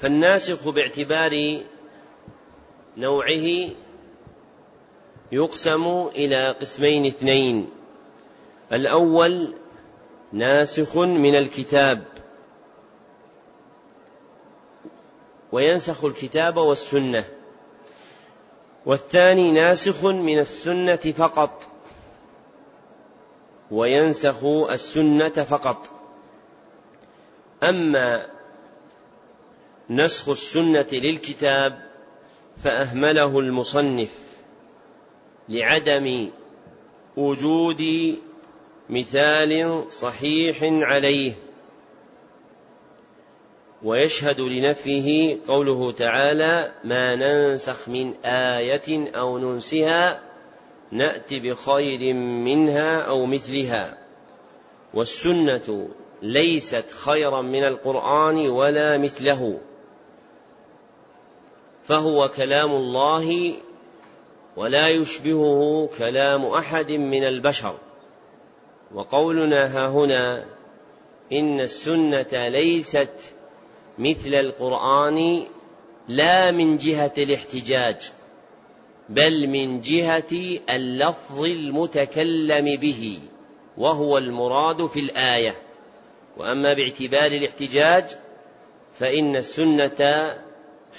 فالناسخ 0.00 0.68
باعتبار 0.68 1.60
نوعه 2.96 3.70
يقسم 5.32 6.06
إلى 6.06 6.50
قسمين 6.50 7.06
اثنين. 7.06 7.70
الأول 8.72 9.54
ناسخ 10.32 10.96
من 10.96 11.34
الكتاب. 11.34 12.04
وينسخ 15.52 16.04
الكتاب 16.04 16.56
والسنة. 16.56 17.24
والثاني 18.86 19.50
ناسخ 19.50 20.04
من 20.04 20.38
السنة 20.38 20.96
فقط. 20.96 21.75
وينسخ 23.70 24.44
السنة 24.44 25.28
فقط. 25.28 25.90
أما 27.62 28.26
نسخ 29.90 30.28
السنة 30.28 30.86
للكتاب 30.92 31.86
فأهمله 32.64 33.38
المصنف 33.38 34.18
لعدم 35.48 36.30
وجود 37.16 37.84
مثال 38.90 39.84
صحيح 39.90 40.58
عليه 40.62 41.32
ويشهد 43.82 44.40
لنفيه 44.40 45.38
قوله 45.48 45.92
تعالى 45.92 46.72
ما 46.84 47.14
ننسخ 47.16 47.88
من 47.88 48.14
آية 48.24 49.16
أو 49.16 49.38
ننسها 49.38 50.25
نات 50.92 51.34
بخير 51.34 52.14
منها 52.14 53.00
أو 53.00 53.26
مثلها. 53.26 53.98
والسنة 54.94 55.88
ليست 56.22 56.84
خيرا 56.90 57.42
من 57.42 57.64
القرآن 57.64 58.48
ولا 58.48 58.98
مثله. 58.98 59.58
فهو 61.84 62.28
كلام 62.28 62.70
الله 62.70 63.52
ولا 64.56 64.88
يشبهه 64.88 65.88
كلام 65.98 66.44
أحد 66.44 66.92
من 66.92 67.24
البشر. 67.24 67.74
وقولنا 68.94 69.66
ها 69.66 69.88
هنا 69.88 70.44
إن 71.32 71.60
السنة 71.60 72.48
ليست 72.48 73.34
مثل 73.98 74.34
القرآن 74.34 75.42
لا 76.08 76.50
من 76.50 76.76
جهة 76.76 77.12
الاحتجاج. 77.18 78.12
بل 79.08 79.48
من 79.48 79.80
جهة 79.80 80.58
اللفظ 80.70 81.40
المتكلم 81.40 82.76
به 82.76 83.18
وهو 83.78 84.18
المراد 84.18 84.86
في 84.86 85.00
الآية. 85.00 85.54
وأما 86.36 86.74
باعتبار 86.74 87.32
الاحتجاج 87.32 88.04
فإن 88.98 89.36
السنة 89.36 90.30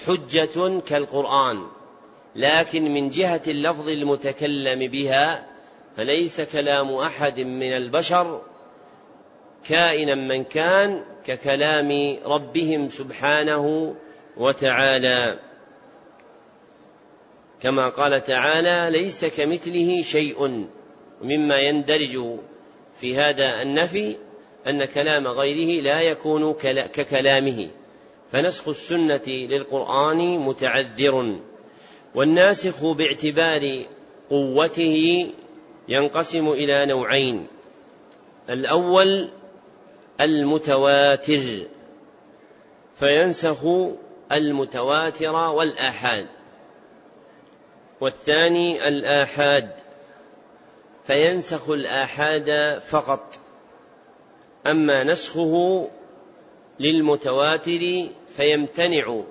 حجة 0.05 0.79
كالقرآن. 0.79 1.67
لكن 2.35 2.93
من 2.93 3.09
جهة 3.09 3.41
اللفظ 3.47 3.89
المتكلم 3.89 4.87
بها 4.87 5.47
فليس 5.97 6.41
كلام 6.41 6.93
أحد 6.93 7.39
من 7.39 7.71
البشر 7.73 8.41
كائنا 9.69 10.15
من 10.15 10.43
كان 10.43 11.03
ككلام 11.25 12.17
ربهم 12.25 12.89
سبحانه 12.89 13.95
وتعالى. 14.37 15.39
كما 17.61 17.89
قال 17.89 18.23
تعالى 18.23 18.99
ليس 18.99 19.25
كمثله 19.25 20.01
شيء. 20.01 20.67
مما 21.21 21.59
يندرج 21.59 22.37
في 23.01 23.17
هذا 23.17 23.61
النفي 23.61 24.15
أن 24.67 24.85
كلام 24.85 25.27
غيره 25.27 25.81
لا 25.81 26.01
يكون 26.01 26.53
ككلامه. 26.93 27.67
فنسخ 28.31 28.67
السنة 28.67 29.21
للقرآن 29.27 30.39
متعذر. 30.39 31.35
والناسخ 32.15 32.85
باعتبار 32.85 33.79
قوته 34.29 35.27
ينقسم 35.89 36.49
إلى 36.49 36.85
نوعين. 36.85 37.47
الأول 38.49 39.29
المتواتر. 40.21 41.59
فينسخ 42.99 43.65
المتواتر 44.31 45.35
والآحاد. 45.35 46.27
والثاني 48.01 48.87
الآحاد 48.87 49.69
فينسخ 51.05 51.69
الآحاد 51.69 52.79
فقط 52.79 53.39
أما 54.67 55.03
نسخه 55.03 55.87
للمتواتر 56.79 58.03
فيمتنع 58.37 59.21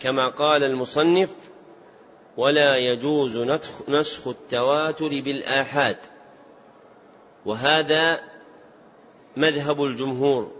كما 0.00 0.28
قال 0.28 0.64
المصنف 0.64 1.34
ولا 2.36 2.76
يجوز 2.76 3.38
نسخ 3.88 4.28
التواتر 4.28 5.08
بالآحاد. 5.08 5.96
وهذا 7.46 8.20
مذهب 9.36 9.84
الجمهور 9.84 10.50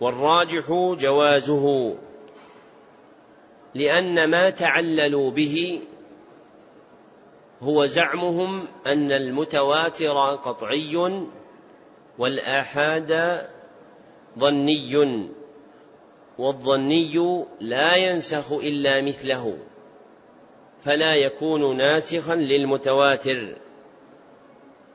والراجح 0.00 0.70
جوازه. 1.00 1.96
لأن 3.74 4.30
ما 4.30 4.50
تعللوا 4.50 5.30
به 5.30 5.80
هو 7.60 7.86
زعمهم 7.86 8.66
أن 8.86 9.12
المتواتر 9.12 10.34
قطعي 10.34 11.24
والآحاد 12.18 13.40
ظني 14.38 15.28
والظني 16.38 17.44
لا 17.60 17.96
ينسخ 17.96 18.52
إلا 18.52 19.00
مثله 19.00 19.58
فلا 20.84 21.14
يكون 21.14 21.76
ناسخا 21.76 22.34
للمتواتر 22.34 23.56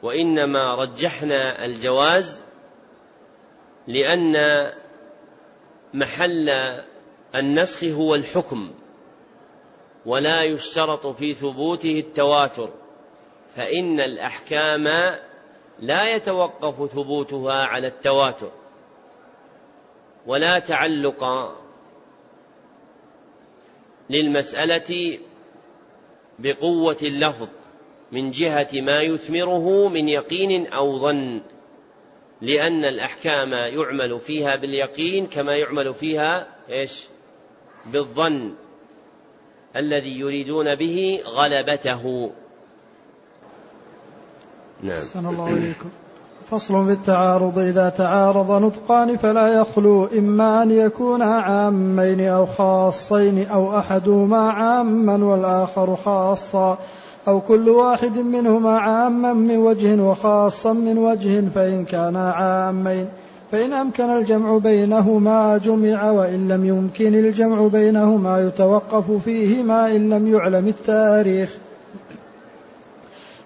وإنما 0.03 0.75
رجحنا 0.75 1.65
الجواز 1.65 2.43
لأن 3.87 4.65
محل 5.93 6.79
النسخ 7.35 7.83
هو 7.83 8.15
الحكم 8.15 8.71
ولا 10.05 10.43
يشترط 10.43 11.07
في 11.07 11.33
ثبوته 11.33 11.99
التواتر 11.99 12.69
فإن 13.55 13.99
الأحكام 13.99 14.87
لا 15.79 16.15
يتوقف 16.15 16.91
ثبوتها 16.91 17.65
على 17.65 17.87
التواتر 17.87 18.51
ولا 20.25 20.59
تعلق 20.59 21.23
للمسألة 24.09 25.19
بقوة 26.39 26.97
اللفظ 27.03 27.47
من 28.11 28.31
جهة 28.31 28.69
ما 28.73 29.01
يثمره 29.01 29.87
من 29.87 30.09
يقين 30.09 30.67
أو 30.67 30.99
ظن 30.99 31.41
لأن 32.41 32.85
الأحكام 32.85 33.53
يعمل 33.53 34.19
فيها 34.19 34.55
باليقين 34.55 35.27
كما 35.27 35.57
يعمل 35.57 35.93
فيها 35.93 36.47
إيش؟ 36.69 37.07
بالظن 37.85 38.51
الذي 39.75 40.19
يريدون 40.19 40.75
به 40.75 41.19
غلبته. 41.25 42.31
نعم. 44.83 44.97
الله 45.15 45.47
إليكم. 45.47 45.89
فصل 46.51 46.85
في 46.85 46.91
التعارض. 46.91 47.59
إذا 47.59 47.89
تعارض 47.89 48.51
نطقان 48.51 49.17
فلا 49.17 49.47
يخلو 49.47 50.05
إما 50.05 50.63
أن 50.63 50.71
يكونا 50.71 51.25
عامين 51.25 52.21
أو 52.21 52.45
خاصين 52.45 53.47
أو 53.47 53.79
أحدهما 53.79 54.37
عاما 54.37 55.25
والآخر 55.25 55.95
خاصا 55.95 56.77
أو 57.27 57.41
كل 57.41 57.69
واحد 57.69 58.17
منهما 58.17 58.79
عاما 58.79 59.33
من 59.33 59.57
وجه 59.57 60.01
وخاصا 60.01 60.73
من 60.73 60.97
وجه 60.97 61.49
فإن 61.49 61.85
كانا 61.85 62.31
عامين. 62.31 63.09
فإن 63.51 63.73
أمكن 63.73 64.03
الجمع 64.03 64.57
بينهما 64.57 65.57
جمع 65.57 66.11
وإن 66.11 66.47
لم 66.47 66.65
يمكن 66.65 67.15
الجمع 67.15 67.67
بينهما 67.67 68.47
يتوقف 68.47 69.23
فيهما 69.25 69.95
إن 69.95 70.09
لم 70.09 70.27
يعلم 70.27 70.67
التاريخ. 70.67 71.57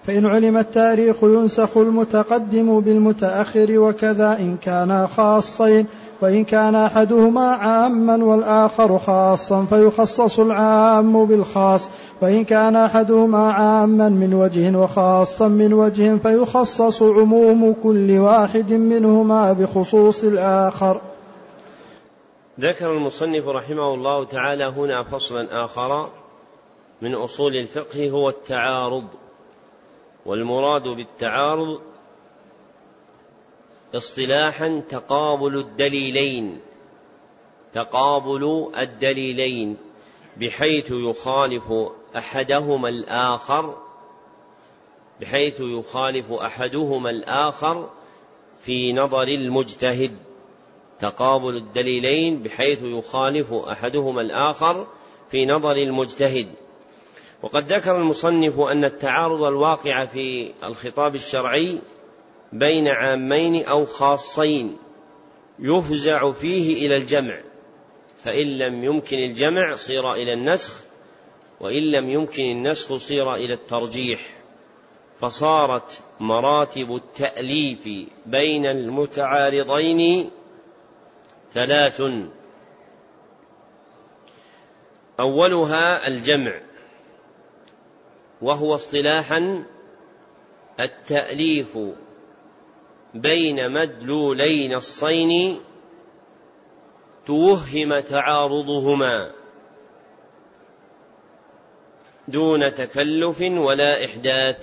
فإن 0.03 0.25
علم 0.25 0.57
التاريخ 0.57 1.23
ينسخ 1.23 1.77
المتقدم 1.77 2.79
بالمتأخر 2.79 3.79
وكذا 3.79 4.39
إن 4.39 4.57
كانا 4.57 5.07
خاصين. 5.07 5.85
وإن 6.23 6.45
كان 6.45 6.75
أحدهما 6.75 7.51
عاما 7.51 8.25
والآخر 8.25 8.99
خاصا 8.99 9.65
فيخصص 9.65 10.39
العام 10.39 11.25
بالخاص. 11.25 11.89
وإن 12.21 12.43
كان 12.43 12.75
أحدهما 12.75 13.51
عاما 13.51 14.09
من 14.09 14.33
وجه 14.33 14.77
وخاصا 14.77 15.47
من 15.47 15.73
وجه 15.73 16.17
فيخصص 16.17 17.03
عموم 17.03 17.73
كل 17.83 18.17
واحد 18.17 18.71
منهما 18.71 19.53
بخصوص 19.53 20.23
الآخر. 20.23 21.01
ذكر 22.59 22.91
المصنف 22.91 23.47
رحمه 23.47 23.93
الله 23.93 24.25
تعالى 24.25 24.65
هنا 24.65 25.03
فصلا 25.03 25.65
آخر 25.65 26.09
من 27.01 27.15
أصول 27.15 27.55
الفقه 27.55 28.09
هو 28.09 28.29
التعارض. 28.29 29.03
والمراد 30.25 30.83
بالتعارض 30.83 31.79
اصطلاحا 33.95 34.81
تقابل 34.89 35.57
الدليلين 35.57 36.59
تقابل 37.73 38.71
الدليلين 38.77 39.77
بحيث 40.37 40.91
يخالف 40.91 41.73
أحدهما 42.17 42.89
الآخر 42.89 43.77
بحيث 45.21 45.59
يخالف 45.59 46.31
أحدهما 46.31 47.09
الآخر 47.09 47.89
في 48.61 48.93
نظر 48.93 49.27
المجتهد. 49.27 50.17
تقابل 50.99 51.57
الدليلين 51.57 52.43
بحيث 52.43 52.79
يخالف 52.83 53.53
أحدهما 53.53 54.21
الآخر 54.21 54.87
في 55.31 55.45
نظر 55.45 55.71
المجتهد. 55.71 56.47
وقد 57.41 57.73
ذكر 57.73 57.97
المصنف 57.97 58.59
أن 58.59 58.85
التعارض 58.85 59.43
الواقع 59.43 60.05
في 60.05 60.51
الخطاب 60.63 61.15
الشرعي 61.15 61.79
بين 62.53 62.87
عامين 62.87 63.65
أو 63.65 63.85
خاصين 63.85 64.77
يفزع 65.59 66.31
فيه 66.31 66.87
إلى 66.87 66.97
الجمع 66.97 67.37
فإن 68.23 68.57
لم 68.57 68.83
يمكن 68.83 69.17
الجمع 69.17 69.75
صير 69.75 70.13
إلى 70.13 70.33
النسخ 70.33 70.83
وإن 71.59 71.91
لم 71.91 72.09
يمكن 72.09 72.43
النسخ 72.43 72.95
صير 72.95 73.35
إلى 73.35 73.53
الترجيح 73.53 74.19
فصارت 75.19 76.01
مراتب 76.19 76.95
التأليف 76.95 77.89
بين 78.25 78.65
المتعارضين 78.65 80.29
ثلاث. 81.53 82.01
أولها 85.19 86.07
الجمع 86.07 86.53
وهو 88.41 88.75
اصطلاحا 88.75 89.63
التأليف 90.79 91.77
بين 93.13 93.71
مدلولي 93.71 94.67
نصين 94.67 95.59
توهم 97.25 97.99
تعارضهما 97.99 99.31
دون 102.27 102.73
تكلف 102.73 103.41
ولا 103.41 104.05
إحداث. 104.05 104.57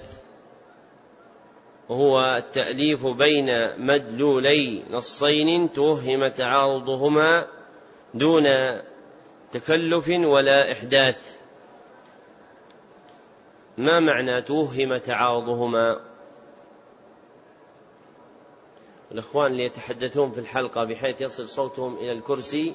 وهو 1.89 2.37
التأليف 2.37 3.07
بين 3.07 3.79
مدلولي 3.87 4.83
نصين 4.91 5.73
توهم 5.73 6.29
تعارضهما 6.29 7.47
دون 8.15 8.45
تكلف 9.53 10.09
ولا 10.09 10.73
إحداث. 10.73 11.37
ما 13.79 14.01
معنى 14.01 14.43
توهم 14.43 14.97
تعارضهما؟ 14.97 16.10
الإخوان 19.13 19.53
اللي 19.53 19.65
يتحدثون 19.65 20.31
في 20.31 20.41
الحلقة 20.41 20.85
بحيث 20.85 21.21
يصل 21.21 21.49
صوتهم 21.49 21.97
إلى 21.97 22.13
الكرسي 22.13 22.75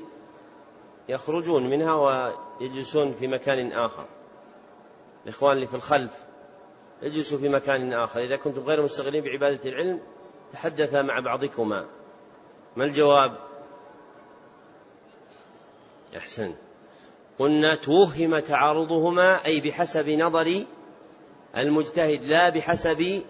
يخرجون 1.10 1.70
منها 1.70 1.94
ويجلسون 1.94 3.14
في 3.14 3.28
مكان 3.28 3.72
آخر. 3.72 4.06
الإخوان 5.24 5.56
اللي 5.56 5.68
في 5.68 5.76
الخلف 5.76 6.12
اجلسوا 7.04 7.38
في 7.38 7.50
مكان 7.50 7.94
آخر. 7.94 8.20
إذا 8.20 8.36
كنتم 8.36 8.62
غير 8.62 8.82
مستغلين 8.82 9.24
بعبادة 9.24 9.70
العلم 9.70 10.00
تحدثا 10.52 11.02
مع 11.02 11.20
بعضكما. 11.20 11.86
ما 12.76 12.86
الجواب؟ 12.86 13.38
أحسن. 16.18 16.54
قلنا 17.40 17.76
توهم 17.76 18.40
تعارضهما 18.40 19.46
أي 19.46 19.62
بحسب 19.62 20.10
نظر 20.10 20.66
المجتهد 21.58 22.24
لا 22.26 22.50
بحسب 22.50 23.24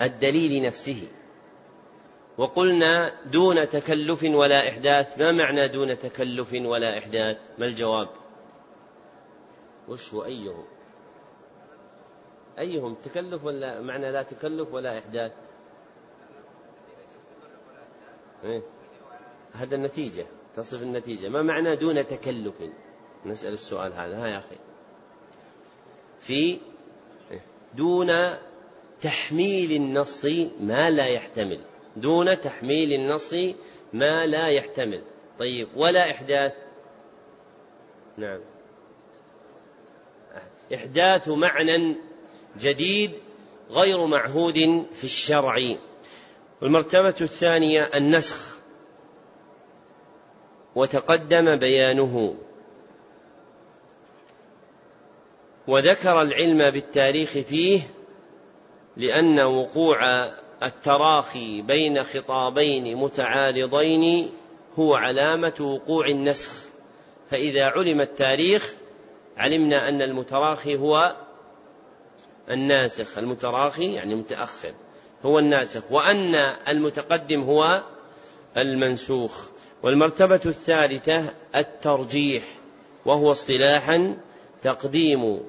الدليل 0.00 0.62
نفسه. 0.62 1.08
وقلنا 2.38 3.14
دون 3.24 3.68
تكلف 3.68 4.22
ولا 4.22 4.68
إحداث. 4.68 5.18
ما 5.18 5.32
معنى 5.32 5.68
دون 5.68 5.98
تكلف 5.98 6.52
ولا 6.52 6.98
إحداث؟ 6.98 7.36
ما 7.58 7.66
الجواب؟ 7.66 8.08
وش 9.88 10.14
هو؟ 10.14 10.24
أيهم؟ 10.24 10.64
أيهم 12.58 12.94
تكلف 12.94 13.44
ولا 13.44 13.80
معنى 13.80 14.12
لا 14.12 14.22
تكلف 14.22 14.72
ولا 14.72 14.98
إحداث؟ 14.98 15.32
إيه؟ 18.44 18.62
هذا 19.52 19.74
النتيجة 19.74 20.26
تصف 20.56 20.82
النتيجة. 20.82 21.28
ما 21.28 21.42
معنى 21.42 21.76
دون 21.76 22.06
تكلف؟ 22.06 22.54
نسأل 23.26 23.52
السؤال 23.52 23.92
هذا. 23.92 24.24
ها 24.24 24.26
يا 24.26 24.38
أخي. 24.38 24.56
في 26.20 26.58
إيه؟ 27.30 27.40
دون 27.74 28.12
تحميل 29.02 29.72
النص 29.72 30.24
ما 30.60 30.90
لا 30.90 31.06
يحتمل. 31.06 31.60
دون 31.96 32.40
تحميل 32.40 32.92
النص 32.92 33.34
ما 33.92 34.26
لا 34.26 34.48
يحتمل. 34.48 35.02
طيب 35.38 35.68
ولا 35.76 36.10
إحداث؟ 36.10 36.52
نعم. 38.16 38.40
إحداث 40.74 41.28
معنى 41.28 41.96
جديد 42.58 43.12
غير 43.70 44.06
معهود 44.06 44.86
في 44.94 45.04
الشرع. 45.04 45.76
والمرتبة 46.62 47.14
الثانية 47.20 47.90
النسخ. 47.94 48.56
وتقدم 50.74 51.56
بيانه. 51.56 52.36
وذكر 55.68 56.22
العلم 56.22 56.70
بالتاريخ 56.70 57.30
فيه 57.30 57.80
لأن 58.96 59.40
وقوع 59.40 60.30
التراخي 60.62 61.62
بين 61.62 62.04
خطابين 62.04 62.96
متعارضين 62.96 64.30
هو 64.78 64.94
علامة 64.94 65.54
وقوع 65.60 66.06
النسخ. 66.06 66.52
فإذا 67.30 67.64
علم 67.64 68.00
التاريخ 68.00 68.74
علمنا 69.36 69.88
أن 69.88 70.02
المتراخي 70.02 70.76
هو 70.76 71.16
الناسخ. 72.50 73.18
المتراخي 73.18 73.94
يعني 73.94 74.14
متأخر 74.14 74.72
هو 75.24 75.38
الناسخ. 75.38 75.82
وأن 75.92 76.34
المتقدم 76.68 77.42
هو 77.42 77.82
المنسوخ. 78.56 79.48
والمرتبة 79.82 80.40
الثالثة 80.46 81.34
الترجيح 81.56 82.42
وهو 83.06 83.32
اصطلاحا 83.32 84.16
تقديم 84.62 85.40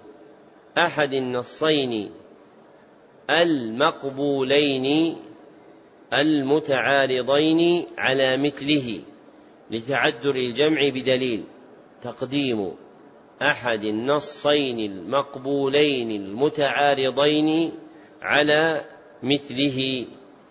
أحد 0.78 1.14
النصين 1.14 2.12
المقبولين 3.30 5.16
المتعارضين 6.14 7.86
على 7.98 8.38
مثله 8.38 9.02
لتعذر 9.72 10.36
الجمع 10.36 10.90
بدليل 10.90 11.44
تقديم 12.04 12.72
أحد 13.42 13.84
النصين 13.84 14.80
المقبولين 14.80 16.12
المتعارضين 16.12 17.72
على 18.22 18.86
مثله 19.24 20.06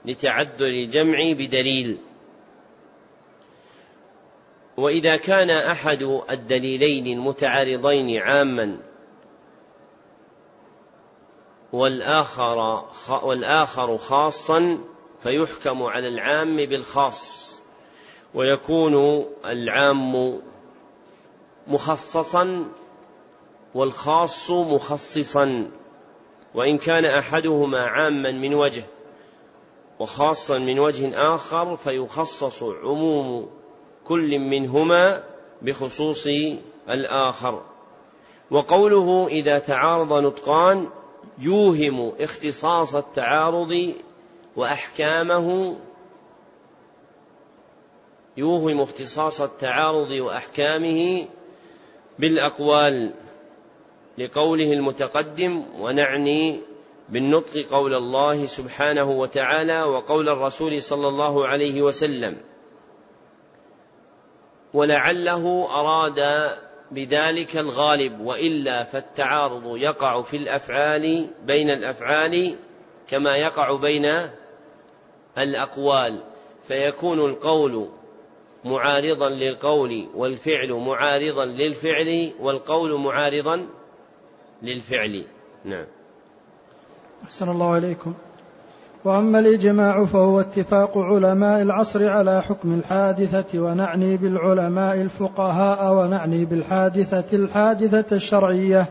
لتعذر 0.05 0.67
الجمع 0.67 1.33
بدليل. 1.33 1.99
وإذا 4.77 5.17
كان 5.17 5.51
أحد 5.51 6.03
الدليلين 6.31 7.07
المتعارضين 7.07 8.19
عاما 8.19 8.79
والآخر 11.73 12.85
والآخر 13.23 13.99
خاصا 13.99 14.79
فيحكم 15.23 15.83
على 15.83 16.09
العام 16.09 16.57
بالخاص 16.57 17.53
ويكون 18.35 19.27
العام 19.47 20.41
مخصصا 21.67 22.65
والخاص 23.75 24.51
مخصصا 24.51 25.71
وإن 26.55 26.79
كان 26.79 27.05
أحدهما 27.05 27.87
عاما 27.87 28.31
من 28.31 28.55
وجه 28.55 28.85
وخاصا 29.99 30.59
من 30.59 30.79
وجه 30.79 31.35
آخر 31.35 31.77
فيخصص 31.77 32.63
عموم 32.63 33.51
كل 34.05 34.39
منهما 34.39 35.23
بخصوص 35.63 36.29
الآخر. 36.91 37.63
وقوله 38.51 39.27
إذا 39.29 39.59
تعارض 39.59 40.13
نطقان 40.13 40.89
يوهم 41.43 42.13
اختصاص 42.21 42.95
التعارض 42.95 43.95
وأحكامه. 44.57 45.77
يوهم 48.37 48.81
اختصاص 48.81 49.41
التعارض 49.41 50.11
وأحكامه 50.11 51.27
بالأقوال 52.19 53.13
لقوله 54.19 54.73
المتقدم 54.73 55.63
ونعني 55.79 56.61
بالنطق 57.09 57.67
قول 57.71 57.95
الله 57.95 58.47
سبحانه 58.47 59.11
وتعالى 59.11 59.83
وقول 59.83 60.29
الرسول 60.29 60.83
صلى 60.83 61.09
الله 61.09 61.47
عليه 61.47 61.83
وسلم 61.83 62.37
ولعله 64.75 65.69
أراد 65.71 66.19
بذلك 66.93 67.57
الغالب 67.57 68.21
وإلا 68.21 68.85
فالتعارض 68.85 69.77
يقع 69.77 70.23
في 70.23 70.37
الأفعال 70.37 71.27
بين 71.47 71.71
الأفعال 71.71 72.57
كما 73.09 73.37
يقع 73.37 73.77
بين 73.77 74.29
الأقوال. 75.39 76.21
فيكون 76.69 77.21
القول 77.31 77.89
معارضا 78.65 79.29
للقول 79.29 80.09
والفعل 80.15 80.73
معارضا 80.73 81.45
للفعل 81.45 82.31
والقول 82.41 83.01
معارضا 83.01 83.67
للفعل. 84.63 85.25
نعم. 85.65 85.87
أحسن 87.25 87.51
الله 87.51 87.79
إليكم. 87.79 88.15
وأما 89.05 89.39
الإجماع 89.39 90.05
فهو 90.05 90.41
اتفاق 90.41 90.99
علماء 90.99 91.63
العصر 91.63 92.09
على 92.09 92.43
حكم 92.43 92.75
الحادثة 92.75 93.61
ونعني 93.61 94.17
بالعلماء 94.17 94.95
الفقهاء 94.95 95.95
ونعني 95.95 96.45
بالحادثة 96.45 97.25
الحادثة 97.37 98.17
الشرعية. 98.17 98.87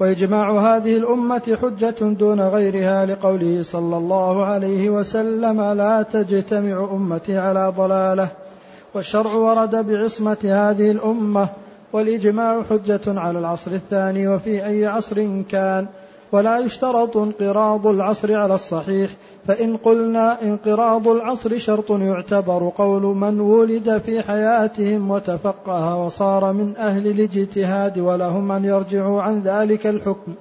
وإجماع 0.00 0.76
هذه 0.76 0.96
الأمة 0.96 1.56
حجة 1.62 1.94
دون 2.00 2.40
غيرها 2.40 3.06
لقوله 3.06 3.62
صلى 3.62 3.96
الله 3.96 4.44
عليه 4.44 4.90
وسلم 4.90 5.60
لا 5.60 6.02
تجتمع 6.02 6.88
أمتي 6.92 7.38
على 7.38 7.72
ضلالة 7.76 8.28
والشرع 8.94 9.32
ورد 9.34 9.86
بعصمة 9.88 10.36
هذه 10.44 10.90
الأمة 10.90 11.48
والإجماع 11.92 12.62
حجة 12.70 13.00
على 13.20 13.38
العصر 13.38 13.70
الثاني 13.70 14.28
وفي 14.28 14.66
أي 14.66 14.86
عصر 14.86 15.42
كان. 15.48 15.86
ولا 16.32 16.58
يشترط 16.58 17.16
انقراض 17.16 17.86
العصر 17.86 18.34
على 18.34 18.54
الصحيح 18.54 19.10
فإن 19.46 19.76
قلنا 19.76 20.42
انقراض 20.42 21.08
العصر 21.08 21.58
شرط 21.58 21.90
يعتبر 21.90 22.72
قول 22.78 23.02
من 23.02 23.40
ولد 23.40 24.02
في 24.06 24.22
حياتهم 24.22 25.10
وتفقه 25.10 25.96
وصار 25.96 26.52
من 26.52 26.76
أهل 26.76 27.06
الاجتهاد 27.06 27.98
ولهم 27.98 28.52
أن 28.52 28.64
يرجعوا 28.64 29.22
عن 29.22 29.42
ذلك 29.42 29.86
الحكم. 29.86 30.34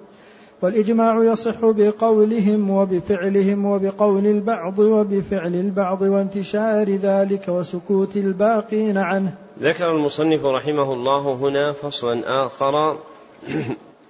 والإجماع 0.61 1.23
يصح 1.23 1.55
بقولهم 1.61 2.69
وبفعلهم 2.69 3.65
وبقول 3.65 4.25
البعض 4.25 4.79
وبفعل 4.79 5.55
البعض 5.55 6.01
وانتشار 6.01 6.89
ذلك 6.89 7.47
وسكوت 7.47 8.17
الباقين 8.17 8.97
عنه. 8.97 9.33
ذكر 9.59 9.91
المصنف 9.91 10.45
رحمه 10.45 10.93
الله 10.93 11.33
هنا 11.33 11.71
فصلا 11.71 12.45
آخر. 12.45 12.97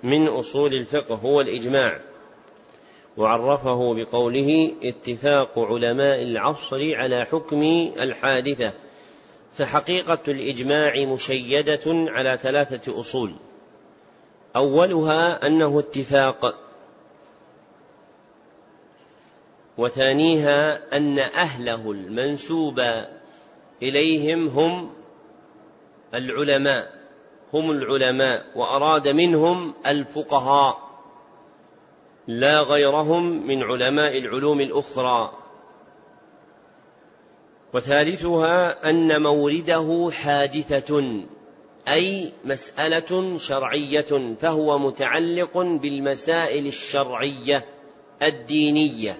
من 0.06 0.28
أصول 0.28 0.74
الفقه 0.74 1.16
هو 1.16 1.42
الإجماع. 1.42 2.00
وعرفه 3.18 3.94
بقوله 3.94 4.72
اتفاق 4.84 5.60
علماء 5.60 6.22
العصر 6.24 6.96
على 6.96 7.26
حكم 7.26 7.64
الحادثة. 8.00 8.74
فحقيقة 9.58 10.20
الإجماع 10.28 11.06
مشيدة 11.06 11.82
على 11.88 12.40
ثلاثة 12.42 13.00
أصول. 13.00 13.36
أولها 14.56 15.48
أنه 15.48 15.80
اتفاق. 15.80 16.56
وثانيها 19.78 20.82
أن 20.98 21.20
أهله 21.20 21.92
المنسوب 21.92 22.80
إليهم 23.84 24.48
هم 24.48 24.94
العلماء. 26.14 26.95
هم 27.54 27.72
العلماء 27.72 28.46
وأراد 28.56 29.08
منهم 29.08 29.74
الفقهاء 29.86 30.86
لا 32.28 32.62
غيرهم 32.62 33.48
من 33.48 33.64
علماء 33.64 34.18
العلوم 34.18 34.62
الأخرى. 34.62 35.32
وثالثها 37.74 38.90
أن 38.90 39.22
مورده 39.22 40.10
حادثة 40.12 41.22
أي 41.88 42.32
مسألة 42.46 43.38
شرعية 43.38 44.36
فهو 44.42 44.80
متعلق 44.80 45.58
بالمسائل 45.58 46.68
الشرعية 46.68 47.66
الدينية 48.24 49.18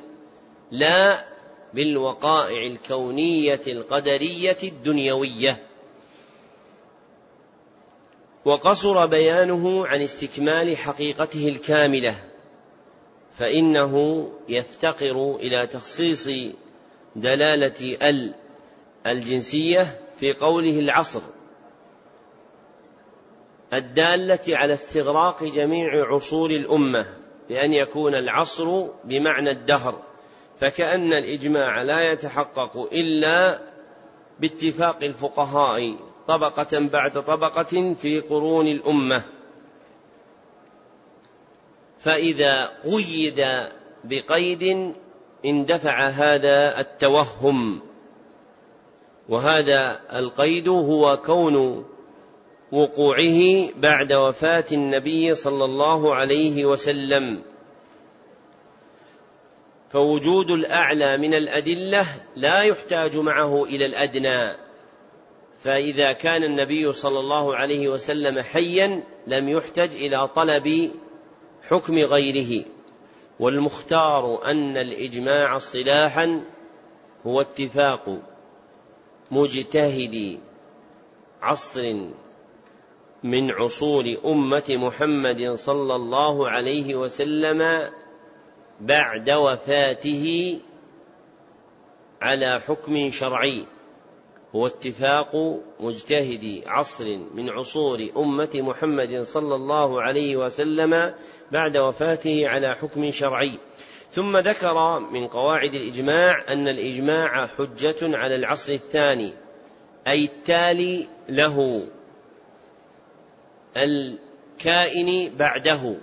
لا 0.72 1.26
بالوقائع 1.74 2.68
الكونية 2.68 3.62
القدرية 3.68 4.58
الدنيوية. 4.64 5.65
وقصر 8.46 9.06
بيانه 9.06 9.88
عن 9.88 10.02
استكمال 10.02 10.78
حقيقته 10.78 11.48
الكاملة 11.48 12.16
فإنه 13.38 14.26
يفتقر 14.50 15.36
إلى 15.36 15.68
تخصيص 15.68 16.30
دلالة 17.16 17.98
ال 18.10 18.36
الجنسية 19.08 20.00
في 20.20 20.34
قوله 20.34 20.80
العصر 20.80 21.22
الدالة 23.74 24.58
على 24.58 24.74
استغراق 24.74 25.44
جميع 25.44 26.14
عصور 26.14 26.50
الأمة 26.50 27.06
بأن 27.50 27.74
يكون 27.74 28.16
العصر 28.16 28.88
بمعنى 29.04 29.52
الدهر 29.52 30.02
فكأن 30.60 31.14
الإجماع 31.14 31.82
لا 31.82 32.12
يتحقق 32.12 32.90
إلا 32.94 33.60
باتفاق 34.40 35.04
الفقهاء 35.04 35.96
طبقة 36.28 36.80
بعد 36.80 37.24
طبقة 37.24 37.94
في 38.02 38.20
قرون 38.20 38.68
الأمة. 38.68 39.22
فإذا 42.00 42.66
قيد 42.66 43.48
بقيد 44.04 44.94
اندفع 45.46 46.08
هذا 46.08 46.80
التوهم. 46.80 47.80
وهذا 49.30 50.00
القيد 50.14 50.68
هو 50.68 51.18
كون 51.18 51.86
وقوعه 52.72 53.70
بعد 53.78 54.14
وفاة 54.14 54.66
النبي 54.72 55.36
صلى 55.36 55.66
الله 55.66 56.16
عليه 56.16 56.66
وسلم. 56.66 57.42
فوجود 59.92 60.52
الأعلى 60.52 61.18
من 61.18 61.34
الأدلة 61.34 62.08
لا 62.36 62.62
يحتاج 62.62 63.18
معه 63.18 63.64
إلى 63.64 63.86
الأدنى. 63.86 64.65
فإذا 65.66 66.12
كان 66.12 66.44
النبي 66.44 66.94
صلى 66.94 67.20
الله 67.20 67.56
عليه 67.56 67.90
وسلم 67.90 68.42
حيا 68.42 69.04
لم 69.28 69.50
يحتج 69.50 69.96
إلى 69.96 70.28
طلب 70.28 70.92
حكم 71.70 71.98
غيره. 71.98 72.66
والمختار 73.40 74.46
أن 74.46 74.78
الإجماع 74.78 75.58
اصطلاحا 75.58 76.42
هو 77.28 77.42
اتفاق 77.42 78.20
مجتهد 79.32 80.40
عصر 81.42 81.82
من 83.24 83.52
عصور 83.52 84.16
أمة 84.26 84.64
محمد 84.70 85.54
صلى 85.54 85.96
الله 85.96 86.50
عليه 86.50 86.96
وسلم 86.96 87.90
بعد 88.82 89.30
وفاته 89.30 90.60
على 92.22 92.62
حكم 92.68 93.12
شرعي. 93.12 93.66
هو 94.56 94.68
اتفاق 94.68 95.60
مجتهد 95.80 96.64
عصر 96.66 97.18
من 97.34 97.50
عصور 97.50 98.08
أمة 98.18 98.50
محمد 98.54 99.22
صلى 99.22 99.56
الله 99.56 100.02
عليه 100.02 100.38
وسلم 100.38 101.14
بعد 101.52 101.78
وفاته 101.78 102.48
على 102.48 102.76
حكم 102.76 103.12
شرعي. 103.12 103.60
ثم 104.12 104.38
ذكر 104.38 105.00
من 105.00 105.28
قواعد 105.28 105.74
الإجماع 105.74 106.54
أن 106.54 106.68
الإجماع 106.68 107.48
حجة 107.48 107.96
على 108.02 108.36
العصر 108.36 108.72
الثاني 108.72 109.34
أي 110.08 110.26
التالي 110.26 111.08
له 111.30 111.88
الكائن 113.78 115.36
بعده 115.38 115.96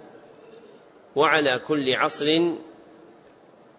وعلى 1.17 1.59
كل 1.59 1.95
عصر 1.95 2.41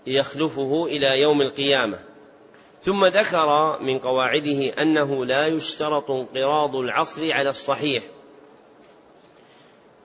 يخلفه 0.08 0.86
إلى 0.86 1.22
يوم 1.22 1.42
القيامة. 1.42 2.13
ثم 2.84 3.06
ذكر 3.06 3.80
من 3.82 4.00
قواعده 4.00 4.82
أنه 4.82 5.26
لا 5.26 5.48
يشترط 5.48 6.12
انقراض 6.12 6.76
العصر 6.76 7.34
على 7.34 7.50
الصحيح 7.50 8.04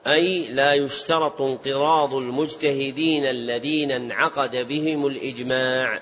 أي 0.07 0.47
لا 0.47 0.73
يشترط 0.73 1.41
انقراض 1.41 2.13
المجتهدين 2.13 3.25
الذين 3.25 3.91
انعقد 3.91 4.55
بهم 4.55 5.05
الإجماع 5.05 5.99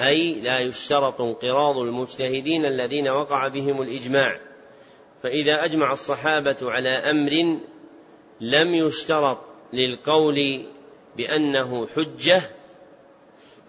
أي 0.00 0.40
لا 0.40 0.58
يشترط 0.58 1.20
انقراض 1.20 1.78
المجتهدين 1.78 2.66
الذين 2.66 3.08
وقع 3.08 3.48
بهم 3.48 3.82
الإجماع. 3.82 4.40
فإذا 5.22 5.64
أجمع 5.64 5.92
الصحابة 5.92 6.56
على 6.62 6.88
أمر 6.88 7.58
لم 8.40 8.74
يشترط 8.74 9.38
للقول 9.72 10.64
بأنه 11.16 11.86
حجة 11.96 12.42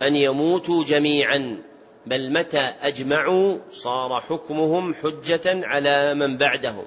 أن 0.02 0.16
يموتوا 0.16 0.84
جميعا. 0.84 1.64
بل 2.06 2.34
متى 2.34 2.74
أجمعوا 2.82 3.58
صار 3.72 4.22
حكمهم 4.22 4.94
حجة 4.94 5.68
على 5.68 6.14
من 6.14 6.38
بعدهم. 6.38 6.86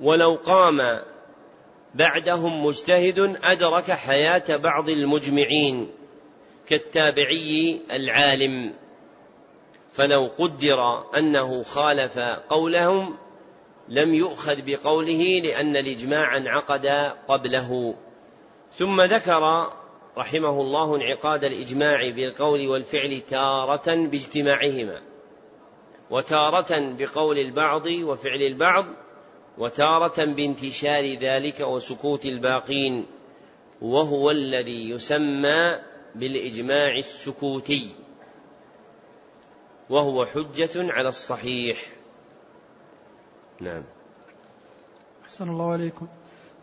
ولو 0.00 0.34
قام 0.34 0.98
بعدهم 1.94 2.66
مجتهد 2.66 3.36
أدرك 3.42 3.92
حياة 3.92 4.56
بعض 4.56 4.88
المجمعين 4.88 5.90
كالتابعي 6.66 7.80
العالم. 7.90 8.72
فلو 9.92 10.30
قدر 10.38 11.04
أنه 11.18 11.62
خالف 11.62 12.18
قولهم 12.48 13.16
لم 13.88 14.14
يؤخذ 14.14 14.56
بقوله 14.66 15.40
لأن 15.44 15.76
الإجماع 15.76 16.36
انعقد 16.36 16.86
قبله. 17.28 17.94
ثم 18.76 19.00
ذكر 19.00 19.72
رحمه 20.18 20.60
الله 20.60 20.96
انعقاد 20.96 21.44
الإجماع 21.44 22.10
بالقول 22.10 22.68
والفعل 22.68 23.22
تارة 23.30 23.94
باجتماعهما 23.94 25.02
وتارة 26.10 26.92
بقول 26.98 27.38
البعض 27.38 27.86
وفعل 27.86 28.42
البعض 28.42 28.86
وتارة 29.58 30.24
بانتشار 30.24 31.14
ذلك 31.14 31.60
وسكوت 31.60 32.26
الباقين 32.26 33.06
وهو 33.82 34.30
الذي 34.30 34.90
يسمى 34.90 35.78
بالإجماع 36.14 36.96
السكوتي 36.96 37.90
وهو 39.90 40.26
حجة 40.26 40.92
على 40.92 41.08
الصحيح. 41.08 41.86
نعم. 43.60 43.84
أحسن 45.24 45.48
الله 45.48 45.72
عليكم. 45.72 46.08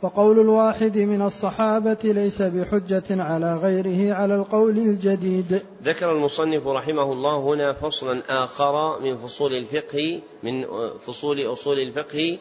وقول 0.01 0.39
الواحد 0.39 0.97
من 0.97 1.21
الصحابة 1.21 1.97
ليس 2.03 2.41
بحجة 2.41 3.23
على 3.23 3.55
غيره 3.55 4.13
على 4.13 4.35
القول 4.35 4.77
الجديد. 4.77 5.61
ذكر 5.83 6.11
المصنف 6.11 6.67
رحمه 6.67 7.11
الله 7.11 7.37
هنا 7.37 7.73
فصلا 7.73 8.43
آخر 8.43 8.99
من 9.01 9.17
فصول 9.17 9.53
الفقه 9.53 10.19
من 10.43 10.65
فصول 11.07 11.41
أصول 11.41 11.79
الفقه 11.79 12.37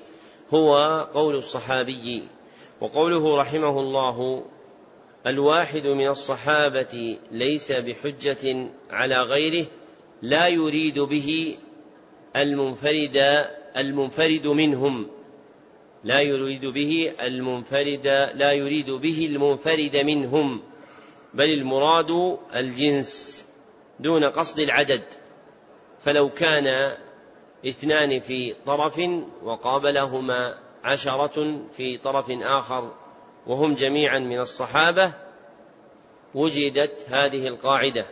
هو 0.55 0.77
قول 1.15 1.37
الصحابي 1.37 2.23
وقوله 2.81 3.37
رحمه 3.37 3.81
الله 3.81 4.45
الواحد 5.27 5.87
من 5.87 6.09
الصحابة 6.09 7.19
ليس 7.31 7.73
بحجة 7.73 8.69
على 8.91 9.17
غيره 9.17 9.67
لا 10.23 10.49
يريد 10.49 10.99
به 10.99 11.57
المنفرد 12.37 13.47
المنفرد 13.77 14.47
منهم 14.47 15.07
لا 16.05 16.21
يريد 16.21 16.67
به 16.67 17.13
المنفرد 17.21 18.07
لا 18.35 18.53
يريد 18.53 18.91
به 18.91 19.27
المنفرد 19.31 19.97
منهم 19.97 20.63
بل 21.35 21.53
المراد 21.53 22.39
الجنس 22.55 23.47
دون 24.01 24.25
قصد 24.25 24.59
العدد. 24.61 25.03
فلو 26.05 26.29
كان 26.29 26.97
اثنان 27.67 28.21
في 28.21 28.55
طرف 28.67 29.01
وقابلهما 29.43 30.59
عشرة 30.85 31.61
في 31.77 31.97
طرف 31.97 32.27
آخر 32.31 32.93
وهم 33.47 33.75
جميعا 33.75 34.19
من 34.19 34.41
الصحابة 34.41 35.13
وجدت 36.35 37.07
هذه 37.09 37.49
القاعدة. 37.49 38.07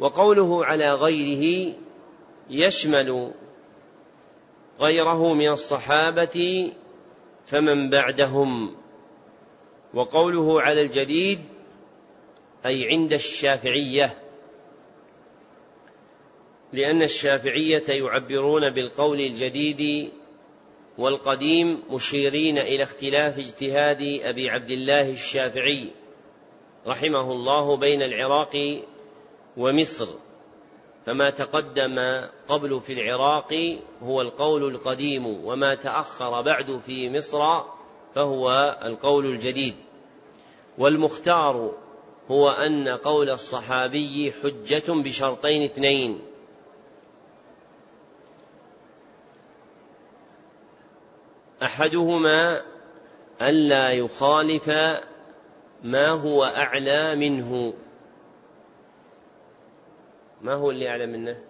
وقوله 0.00 0.64
على 0.64 0.94
غيره 0.94 1.74
يشمل 2.50 3.32
غيره 4.80 5.34
من 5.34 5.48
الصحابة 5.48 6.70
فمن 7.46 7.90
بعدهم. 7.90 8.76
وقوله 9.94 10.62
على 10.62 10.82
الجديد 10.82 11.40
أي 12.66 12.88
عند 12.88 13.12
الشافعية. 13.12 14.18
لأن 16.72 17.02
الشافعية 17.02 17.84
يعبرون 17.88 18.70
بالقول 18.70 19.20
الجديد 19.20 20.10
والقديم 20.98 21.82
مشيرين 21.90 22.58
إلى 22.58 22.82
اختلاف 22.82 23.38
اجتهاد 23.38 24.20
أبي 24.22 24.50
عبد 24.50 24.70
الله 24.70 25.10
الشافعي 25.10 25.88
رحمه 26.86 27.32
الله 27.32 27.76
بين 27.76 28.02
العراق 28.02 28.82
ومصر. 29.56 30.08
فما 31.06 31.30
تقدم 31.30 32.26
قبل 32.48 32.80
في 32.80 32.92
العراق 32.92 33.78
هو 34.02 34.20
القول 34.20 34.74
القديم 34.74 35.26
وما 35.26 35.74
تأخر 35.74 36.40
بعد 36.42 36.80
في 36.86 37.10
مصر 37.10 37.38
فهو 38.14 38.78
القول 38.84 39.26
الجديد. 39.26 39.74
والمختار 40.78 41.72
هو 42.30 42.50
أن 42.50 42.88
قول 42.88 43.30
الصحابي 43.30 44.32
حجة 44.42 44.82
بشرطين 44.88 45.62
اثنين. 45.62 46.20
أحدهما 51.62 52.60
الا 53.42 53.90
يخالف 53.90 54.68
ما 55.82 56.08
هو 56.08 56.44
أعلى 56.44 57.16
منه. 57.16 57.74
ما 60.44 60.54
هو 60.54 60.70
اللي 60.70 60.88
اعلى 60.88 61.06
منه؟ 61.06 61.44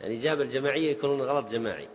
الاجابه 0.00 0.42
الجماعية 0.42 0.90
يكون 0.90 1.22
غلط 1.22 1.50
جماعي. 1.50 1.88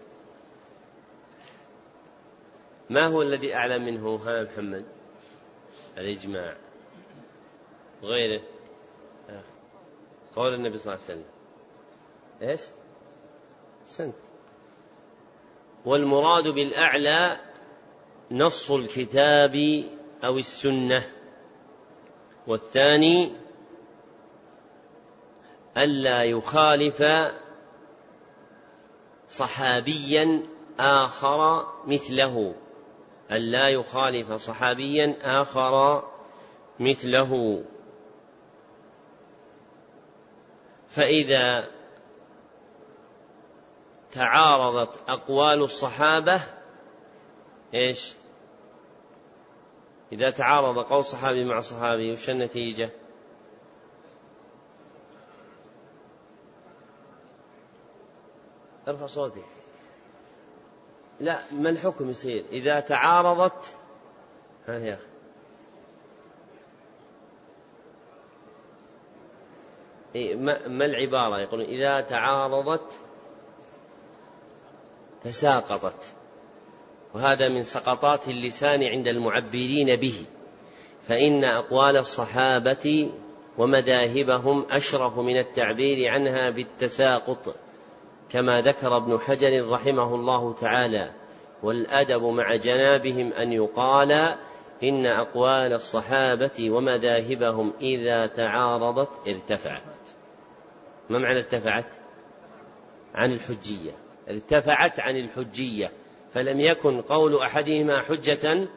ما 2.90 3.08
هو 3.08 3.22
الذي 3.22 3.56
اعلى 3.56 3.80
منه؟ 3.80 4.16
ها 4.16 4.44
محمد. 4.44 4.86
الإجماع. 5.98 6.56
غيره 8.04 8.42
قول 10.36 10.54
النبي 10.54 10.78
صلى 10.78 10.94
الله 10.94 11.04
عليه 11.04 11.14
وسلم. 11.14 11.32
إيش؟ 12.42 12.62
سنت. 13.86 14.16
والمراد 15.86 16.48
بالأعلى 16.48 17.38
نص 18.32 18.72
الكتاب 18.72 19.84
أو 20.24 20.38
السنة. 20.38 21.04
والثاني 22.48 23.47
ألا 25.78 26.24
يخالف 26.24 27.04
صحابيا 29.30 30.42
آخر 30.80 31.68
مثله. 31.86 32.56
ألا 33.32 33.70
يخالف 33.70 34.34
صحابيا 34.34 35.16
آخر 35.22 36.04
مثله. 36.80 37.64
فإذا 40.90 41.68
تعارضت 44.12 45.00
أقوال 45.08 45.64
الصحابة 45.64 46.42
إيش؟ 47.74 48.14
إذا 50.12 50.30
تعارض 50.30 50.80
قول 50.80 51.06
صحابي 51.06 51.46
مع 51.46 51.60
صحابي 51.60 52.12
وش 52.12 52.30
النتيجة؟ 52.30 52.90
ارفع 58.88 59.06
صوتي. 59.06 59.42
لا 61.20 61.40
ما 61.52 61.70
الحكم 61.70 62.10
يصير؟ 62.10 62.44
إذا 62.52 62.80
تعارضت 62.80 63.76
ها 64.68 64.80
يا 64.80 64.94
أخي. 64.94 65.08
ما 70.68 70.86
العبارة؟ 70.86 71.40
يقولون 71.40 71.66
إذا 71.66 72.02
تعارضت 72.02 72.92
تساقطت. 75.24 76.14
وهذا 77.14 77.50
من 77.50 77.64
سقطات 77.64 78.28
اللسان 78.28 78.84
عند 78.84 79.08
المعبرين 79.08 79.96
به. 79.96 80.26
فإن 81.08 81.44
أقوال 81.44 81.98
الصحابة 81.98 83.12
ومذاهبهم 83.58 84.66
أشرف 84.72 85.18
من 85.18 85.40
التعبير 85.40 86.08
عنها 86.08 86.50
بالتساقط. 86.50 87.56
كما 88.32 88.62
ذكر 88.62 88.98
ابن 88.98 89.20
حجر 89.20 89.70
رحمه 89.70 90.16
الله 90.16 90.54
تعالى 90.54 91.12
والأدب 91.64 92.24
مع 92.24 92.56
جنابهم 92.56 93.34
أن 93.34 93.54
يقال 93.54 94.36
إن 94.84 95.06
أقوال 95.06 95.74
الصحابة 95.74 96.72
ومذاهبهم 96.72 97.74
إذا 97.82 98.28
تعارضت 98.28 99.10
ارتفعت. 99.28 99.82
ما 101.10 101.20
معنى 101.20 101.38
ارتفعت؟ 101.38 101.86
عن 103.16 103.32
الحجية. 103.32 103.92
ارتفعت 104.30 105.00
عن 105.00 105.18
الحجية. 105.18 105.92
فلم 106.34 106.60
يكن 106.60 107.02
قول 107.02 107.42
أحدهما 107.42 108.02
حجة 108.02 108.68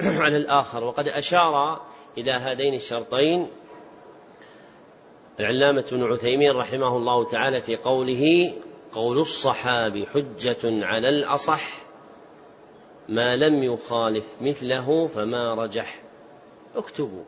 على 0.22 0.36
الآخر. 0.36 0.84
وقد 0.84 1.08
أشار 1.08 1.80
إلى 2.18 2.32
هذين 2.32 2.74
الشرطين. 2.74 3.48
العلامة 5.40 5.84
ابن 5.92 6.12
عثيمين 6.12 6.56
رحمه 6.56 6.96
الله 6.96 7.24
تعالى 7.24 7.60
في 7.60 7.76
قوله 7.76 8.52
قول 8.92 9.18
الصحابي 9.18 10.06
حجة 10.06 10.86
على 10.86 11.08
الأصح 11.08 11.80
ما 13.08 13.36
لم 13.36 13.62
يخالف 13.62 14.24
مثله 14.40 15.08
فما 15.14 15.54
رجح. 15.54 16.02
اكتبوا. 16.76 17.22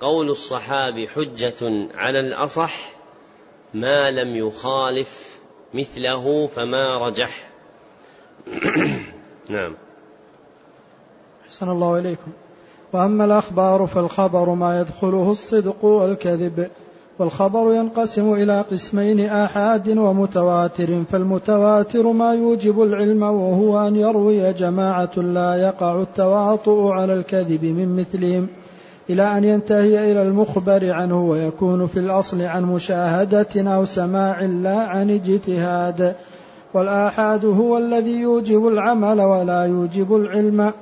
قول 0.00 0.30
الصحابي 0.30 1.08
حجة 1.08 1.88
على 1.94 2.20
الأصح 2.20 2.92
ما 3.74 4.10
لم 4.10 4.36
يخالف 4.36 5.40
مثله 5.74 6.46
فما 6.46 6.98
رجح. 6.98 7.50
نعم. 9.48 9.74
أحسن 11.44 11.70
الله 11.70 11.98
إليكم. 11.98 12.32
وأما 12.92 13.24
الأخبار 13.24 13.86
فالخبر 13.86 14.50
ما 14.50 14.80
يدخله 14.80 15.30
الصدق 15.30 15.84
والكذب. 15.84 16.70
والخبر 17.18 17.74
ينقسم 17.74 18.32
إلى 18.32 18.64
قسمين 18.70 19.20
آحاد 19.20 19.98
ومتواتر. 19.98 21.02
فالمتواتر 21.12 22.12
ما 22.12 22.34
يوجب 22.34 22.82
العلم 22.82 23.22
وهو 23.22 23.88
أن 23.88 23.96
يروي 23.96 24.52
جماعة 24.52 25.10
لا 25.16 25.54
يقع 25.54 26.02
التواطؤ 26.02 26.86
على 26.88 27.14
الكذب 27.14 27.64
من 27.64 27.96
مثلهم 27.96 28.46
إلى 29.10 29.38
أن 29.38 29.44
ينتهي 29.44 30.12
إلى 30.12 30.22
المخبر 30.22 30.92
عنه 30.92 31.28
ويكون 31.28 31.86
في 31.86 31.98
الأصل 31.98 32.42
عن 32.42 32.64
مشاهدة 32.64 33.48
أو 33.56 33.84
سماع 33.84 34.42
لا 34.42 34.78
عن 34.78 35.10
اجتهاد. 35.10 36.14
والآحاد 36.74 37.44
هو 37.44 37.78
الذي 37.78 38.20
يوجب 38.20 38.68
العمل 38.68 39.20
ولا 39.20 39.62
يوجب 39.64 40.16
العلم 40.16 40.72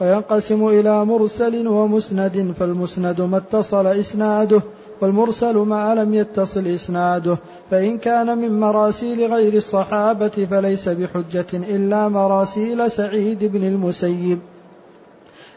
وينقسم 0.00 0.68
إلى 0.68 1.04
مرسل 1.04 1.68
ومسند. 1.68 2.54
فالمسند 2.58 3.20
ما 3.20 3.36
اتصل 3.36 3.86
إسناده 3.86 4.62
والمرسل 5.00 5.56
ما 5.56 5.94
لم 5.94 6.14
يتصل 6.14 6.66
إسناده 6.66 7.38
فإن 7.70 7.98
كان 7.98 8.38
من 8.38 8.60
مراسيل 8.60 9.32
غير 9.32 9.54
الصحابة 9.54 10.28
فليس 10.50 10.88
بحجة 10.88 11.46
إلا 11.54 12.08
مراسيل 12.08 12.90
سعيد 12.90 13.44
بن 13.44 13.64
المسيب. 13.64 14.38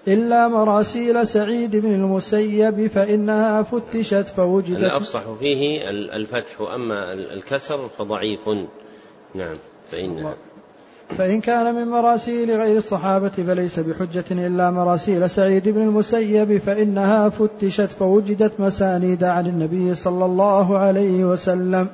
إلا 0.08 0.48
مراسيل 0.48 1.28
سعيد 1.28 1.76
بن 1.76 1.94
المسيب 1.94 2.88
فإنها 2.88 3.64
فتشت 3.64 4.28
فوجدت. 4.36 4.80
الأفصح 4.80 5.24
فيه 5.39 5.89
الفتح 5.89 6.62
أما 6.62 7.14
الكسر 7.14 7.89
فضعيف. 7.98 8.50
نعم 9.36 9.58
فإنها. 9.92 10.36
فإن 11.18 11.41
كان 11.41 11.76
من 11.76 11.88
مراسيل 11.88 12.51
غير 12.51 12.78
الصحابة 12.78 13.30
فليس 13.30 13.80
بحجة 13.80 14.26
إلا 14.32 14.72
مراسيل 14.72 15.30
سعيد 15.30 15.70
بن 15.70 15.82
المسيب 15.82 16.57
فإنها 16.57 17.30
فتشت 17.30 17.91
فوجدت 17.91 18.59
مسانيد 18.59 19.24
عن 19.24 19.47
النبي 19.47 19.95
صلى 19.95 20.26
الله 20.26 20.78
عليه 20.78 21.26
وسلم. 21.26 21.88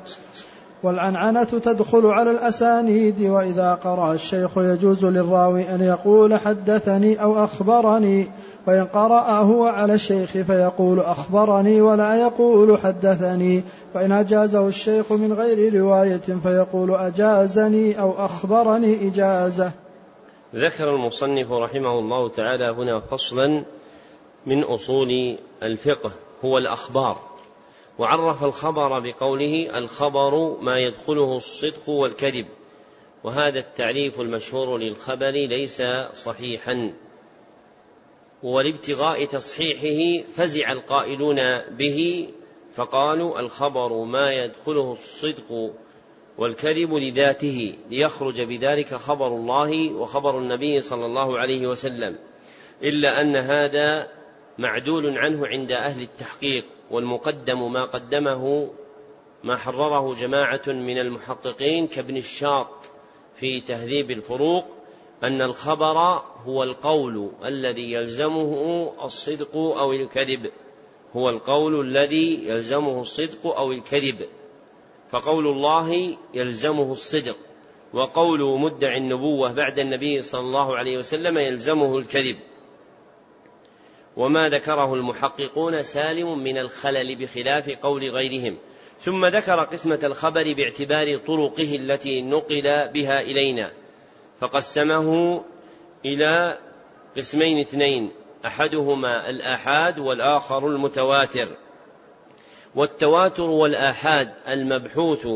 والعنعنة 0.84 1.44
تدخل 1.44 2.06
على 2.06 2.32
الأسانيد 2.32 3.22
وإذا 3.22 3.74
قرأ 3.74 4.14
الشيخ 4.14 4.58
يجوز 4.58 5.06
للراوي 5.06 5.76
أن 5.76 5.82
يقول 5.82 6.40
حدثني 6.40 7.24
أو 7.24 7.44
أخبرني. 7.44 8.28
وإن 8.68 8.86
قرأ 8.86 9.40
هو 9.40 9.64
على 9.64 9.94
الشيخ 9.94 10.32
فيقول 10.32 11.00
أخبرني 11.00 11.82
ولا 11.82 12.16
يقول 12.16 12.80
حدثني 12.80 13.64
وإن 13.96 14.12
أجازه 14.12 14.68
الشيخ 14.68 15.12
من 15.12 15.34
غير 15.34 15.74
رواية 15.74 16.40
فيقول 16.44 16.92
أجازني 16.92 18.02
أو 18.02 18.26
أخبرني 18.26 19.08
إجازة. 19.08 19.72
ذكر 20.56 20.96
المصنف 20.96 21.52
رحمه 21.52 22.00
الله 22.00 22.30
تعالى 22.30 22.72
هنا 22.78 23.00
فصلا 23.00 23.64
من 24.46 24.64
أصول 24.64 25.38
الفقه 25.64 26.12
هو 26.46 26.58
الأخبار. 26.58 27.18
وعرف 28.00 28.44
الخبر 28.44 29.00
بقوله 29.00 29.78
الخبر 29.78 30.58
ما 30.62 30.80
يدخله 30.80 31.38
الصدق 31.38 31.90
والكذب 31.90 32.46
وهذا 33.24 33.60
التعريف 33.60 34.20
المشهور 34.20 34.78
للخبر 34.78 35.30
ليس 35.30 35.82
صحيحا. 36.14 36.94
ولابتغاء 38.44 39.26
تصحيحه 39.26 40.28
فزع 40.36 40.72
القائلون 40.72 41.62
به 41.62 42.30
فقالوا 42.76 43.40
الخبر 43.40 44.04
ما 44.04 44.32
يدخله 44.32 44.94
الصدق 44.94 45.74
والكذب 46.38 46.94
لذاته 46.94 47.74
ليخرج 47.90 48.42
بذلك 48.42 48.96
خبر 48.96 49.28
الله 49.28 49.94
وخبر 49.94 50.38
النبي 50.38 50.82
صلى 50.82 51.06
الله 51.06 51.40
عليه 51.40 51.68
وسلم 51.68 52.16
إلا 52.84 53.22
أن 53.22 53.36
هذا 53.36 54.08
معدول 54.58 55.18
عنه 55.18 55.48
عند 55.48 55.72
أهل 55.72 56.02
التحقيق 56.02 56.66
والمقدم 56.92 57.74
ما 57.74 57.84
قدمه 57.84 58.70
ما 59.44 59.56
حرره 59.56 60.16
جماعة 60.16 60.62
من 60.68 60.98
المحققين 60.98 61.88
كابن 61.88 62.18
الشاط 62.18 62.90
في 63.40 63.62
تهذيب 63.62 64.12
الفروق 64.12 64.66
أن 65.24 65.42
الخبر 65.42 65.98
هو 66.46 66.64
القول 66.64 67.32
الذي 67.46 67.92
يلزمه 67.92 68.94
الصدق 69.04 69.58
أو 69.58 69.94
الكذب. 69.94 70.52
هو 71.16 71.30
القول 71.30 71.80
الذي 71.82 72.48
يلزمه 72.48 73.02
الصدق 73.02 73.48
أو 73.48 73.72
الكذب. 73.72 74.26
فقول 75.10 75.48
الله 75.48 76.18
يلزمه 76.34 76.92
الصدق 76.92 77.38
وقول 77.94 78.60
مدعي 78.60 78.98
النبوة 78.98 79.52
بعد 79.52 79.80
النبي 79.80 80.22
صلى 80.22 80.42
الله 80.42 80.78
عليه 80.78 80.98
وسلم 80.98 81.38
يلزمه 81.38 81.98
الكذب. 81.98 82.38
وما 84.18 84.50
ذكره 84.50 84.94
المحققون 84.94 85.84
سالم 85.84 86.40
من 86.40 86.58
الخلل 86.58 87.16
بخلاف 87.16 87.70
قول 87.70 88.10
غيرهم. 88.10 88.58
ثم 89.02 89.26
ذكر 89.26 89.64
قسمة 89.64 90.00
الخبر 90.04 90.54
باعتبار 90.54 91.18
طرقه 91.18 91.76
التي 91.76 92.22
نقل 92.22 92.90
بها 92.94 93.22
إلينا. 93.22 93.72
فقسمه 94.40 95.42
إلى 96.06 96.58
قسمين 97.18 97.60
اثنين 97.60 98.12
أحدهما 98.46 99.30
الآحاد 99.30 100.00
والآخر 100.00 100.68
المتواتر. 100.68 101.48
والتواتر 102.76 103.50
والآحاد 103.50 104.34
المبحوث 104.48 105.28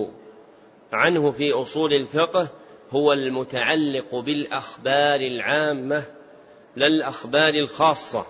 عنه 0.94 1.32
في 1.32 1.52
أصول 1.52 1.94
الفقه 1.94 2.48
هو 2.92 3.14
المتعلق 3.14 4.16
بالأخبار 4.16 5.20
العامة 5.20 6.04
لا 6.76 6.88
الأخبار 6.88 7.54
الخاصة 7.54 8.26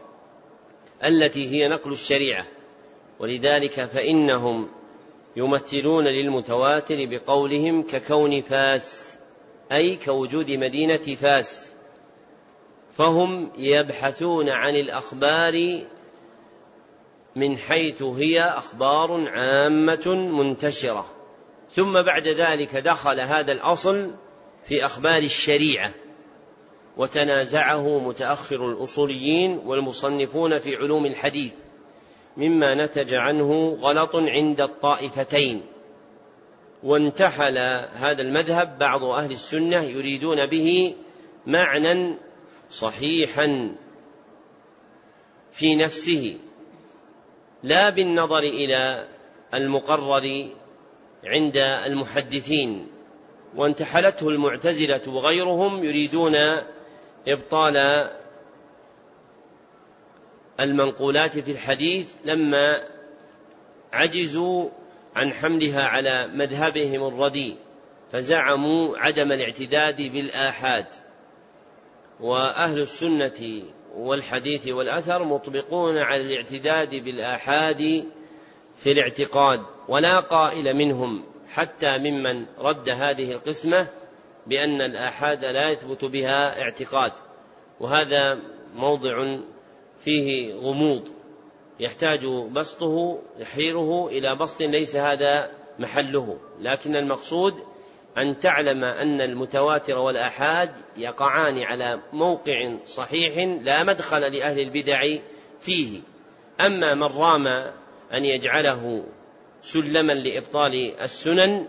التي 1.03 1.49
هي 1.49 1.67
نقل 1.67 1.91
الشريعة. 1.91 2.45
ولذلك 3.19 3.86
فإنهم 3.86 4.69
يمثلون 5.36 6.07
للمتواتر 6.07 7.05
بقولهم 7.05 7.84
ككون 7.84 8.41
فاس. 8.41 9.11
أي 9.72 9.95
كوجود 9.95 10.51
مدينة 10.51 11.15
فاس. 11.22 11.72
فهم 12.97 13.51
يبحثون 13.57 14.49
عن 14.49 14.76
الأخبار 14.76 15.82
من 17.36 17.57
حيث 17.57 18.03
هي 18.03 18.41
أخبار 18.41 19.30
عامة 19.30 20.15
منتشرة. 20.15 21.05
ثم 21.69 22.03
بعد 22.05 22.28
ذلك 22.28 22.76
دخل 22.76 23.19
هذا 23.19 23.51
الأصل 23.51 24.11
في 24.63 24.86
أخبار 24.86 25.17
الشريعة. 25.17 25.91
وتنازعه 26.97 27.99
متأخر 27.99 28.69
الأصوليين 28.69 29.57
والمصنفون 29.65 30.57
في 30.57 30.76
علوم 30.76 31.05
الحديث 31.05 31.51
مما 32.38 32.76
نتج 32.76 33.13
عنه 33.13 33.78
غلط 33.82 34.15
عند 34.15 34.61
الطائفتين. 34.61 35.61
وانتحل 36.84 37.57
هذا 37.93 38.21
المذهب 38.21 38.77
بعض 38.79 39.03
أهل 39.03 39.32
السنة 39.32 39.77
يريدون 39.77 40.45
به 40.45 40.95
معنى 41.47 42.15
صحيحا 42.69 43.75
في 45.51 45.75
نفسه 45.75 46.38
لا 47.63 47.89
بالنظر 47.89 48.39
إلى 48.39 49.07
المقرر 49.53 50.49
عند 51.23 51.57
المحدثين. 51.57 52.88
وانتحلته 53.55 54.29
المعتزلة 54.29 55.01
وغيرهم 55.07 55.84
يريدون 55.84 56.36
إبطال 57.27 58.07
المنقولات 60.59 61.39
في 61.39 61.51
الحديث 61.51 62.07
لما 62.25 62.84
عجزوا 63.93 64.69
عن 65.16 65.34
حملها 65.34 65.88
على 65.88 66.28
مذهبهم 66.28 67.07
الرديء 67.07 67.57
فزعموا 68.12 68.97
عدم 68.97 69.32
الاعتداد 69.32 70.01
بالآحاد. 70.01 70.86
وأهل 72.20 72.80
السنة 72.80 73.64
والحديث 73.95 74.68
والأثر 74.68 75.24
مطبقون 75.24 75.97
على 75.97 76.22
الاعتداد 76.22 76.95
بالآحاد 76.95 78.05
في 78.78 78.91
الاعتقاد 78.91 79.62
ولا 79.88 80.20
قائل 80.20 80.74
منهم 80.74 81.24
حتى 81.49 81.97
ممن 81.97 82.45
رد 82.59 82.89
هذه 82.89 83.32
القسمة 83.32 83.88
بأن 84.47 84.82
الآحاد 84.82 85.45
لا 85.45 85.70
يثبت 85.70 86.05
بها 86.05 86.62
اعتقاد. 86.62 87.12
وهذا 87.80 88.39
موضع 88.76 89.38
فيه 90.03 90.53
غموض. 90.53 91.20
يحتاج 91.82 92.25
بسطه 92.25 93.19
يحريره 93.39 94.07
إلى 94.07 94.36
بسط 94.36 94.61
ليس 94.61 94.95
هذا 94.95 95.51
محله. 95.79 96.38
لكن 96.59 96.95
المقصود 96.95 97.53
أن 98.17 98.39
تعلم 98.39 98.84
أن 98.84 99.21
المتواتر 99.21 99.97
والآحاد 99.97 100.71
يقعان 100.97 101.63
على 101.63 101.99
موقع 102.13 102.71
صحيح 102.86 103.38
لا 103.61 103.84
مدخل 103.84 104.21
لأهل 104.21 104.59
البدع 104.59 105.15
فيه. 105.61 105.99
أما 106.65 106.93
من 106.93 107.03
رام 107.03 107.47
أن 108.13 108.25
يجعله 108.25 109.03
سلما 109.63 110.13
لإبطال 110.13 111.01
السنن 111.01 111.67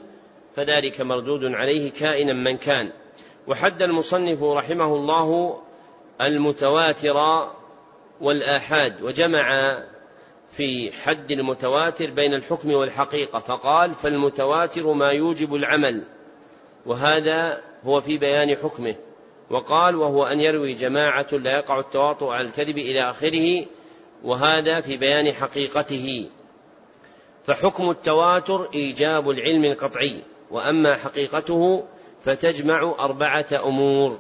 فذلك 0.56 1.00
مردود 1.00 1.44
عليه 1.44 1.90
كائنا 1.90 2.32
من 2.32 2.56
كان. 2.56 2.90
وحد 3.48 3.82
المصنف 3.82 4.42
رحمه 4.42 4.96
الله 4.96 5.60
المتواتر 6.20 7.48
والآحاد 8.20 9.02
وجمع 9.02 9.78
في 10.53 10.92
حد 10.92 11.32
المتواتر 11.32 12.11
بين 12.11 12.34
الحكم 12.34 12.70
والحقيقة 12.70 13.38
فقال 13.38 13.94
فالمتواتر 13.94 14.92
ما 14.92 15.11
يوجب 15.11 15.55
العمل 15.55 16.05
وهذا 16.86 17.61
هو 17.84 18.00
في 18.00 18.18
بيان 18.18 18.57
حكمه. 18.57 18.94
وقال 19.50 19.96
وهو 19.96 20.24
أن 20.24 20.40
يروي 20.40 20.74
جماعة 20.74 21.26
لا 21.32 21.53
يقع 21.53 21.80
التواطؤ 21.80 22.26
على 22.26 22.48
الكذب 22.48 22.78
إلى 22.78 23.11
آخره 23.11 23.66
وهذا 24.24 24.80
في 24.80 24.96
بيان 24.96 25.32
حقيقته. 25.32 26.28
فحكم 27.44 27.90
التواتر 27.90 28.68
إيجاب 28.74 29.30
العلم 29.30 29.64
القطعي 29.64 30.16
وأما 30.50 30.96
حقيقته 30.96 31.84
فتجمع 32.24 32.94
أربعة 32.98 33.46
أمور. 33.53 34.18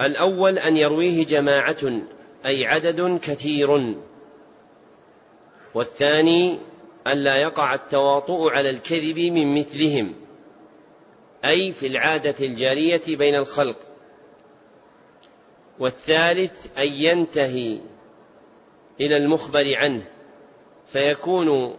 الأول 0.00 0.58
أن 0.58 0.76
يرويه 0.76 1.26
جماعة 1.26 2.00
أي 2.46 2.66
عدد 2.66 3.18
كثير. 3.22 3.94
والثاني 5.74 6.58
ألا 7.06 7.36
يقع 7.36 7.74
التواطؤ 7.74 8.48
على 8.48 8.70
الكذب 8.70 9.18
من 9.18 9.58
مثلهم 9.58 10.14
أي 11.44 11.72
في 11.72 11.86
العادة 11.86 12.34
الجارية 12.40 13.02
بين 13.08 13.34
الخلق. 13.34 13.76
والثالث 15.78 16.78
أن 16.78 16.86
ينتهي 16.86 17.78
إلى 19.00 19.16
المخبر 19.16 19.76
عنه 19.76 20.02
فيكون 20.92 21.76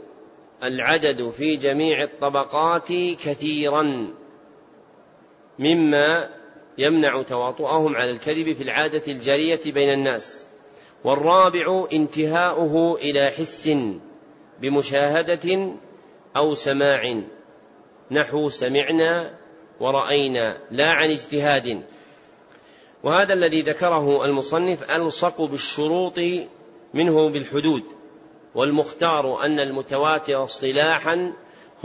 العدد 0.63 1.29
في 1.29 1.55
جميع 1.55 2.03
الطبقات 2.03 2.87
كثيرا 3.23 4.13
مما 5.59 6.29
يمنع 6.77 7.21
تواطؤهم 7.21 7.95
على 7.95 8.11
الكذب 8.11 8.53
في 8.53 8.63
العادة 8.63 9.01
الجارية 9.07 9.59
بين 9.65 9.93
الناس. 9.93 10.45
والرابع 11.03 11.85
انتهاؤه 11.93 12.95
إلى 12.95 13.29
حس 13.29 13.71
بمشاهدة 14.61 15.69
أو 16.35 16.53
سماع. 16.53 17.21
نحو 18.11 18.49
سمعنا 18.49 19.33
ورأينا 19.79 20.57
لا 20.71 20.91
عن 20.91 21.09
اجتهاد. 21.09 21.81
وهذا 23.03 23.33
الذي 23.33 23.61
ذكره 23.61 24.25
المصنف 24.25 24.91
ألصق 24.91 25.41
بالشروط 25.41 26.19
منه 26.93 27.29
بالحدود 27.29 27.83
والمختار 28.55 29.45
أن 29.45 29.59
المتواتر 29.59 30.43
اصطلاحا 30.43 31.33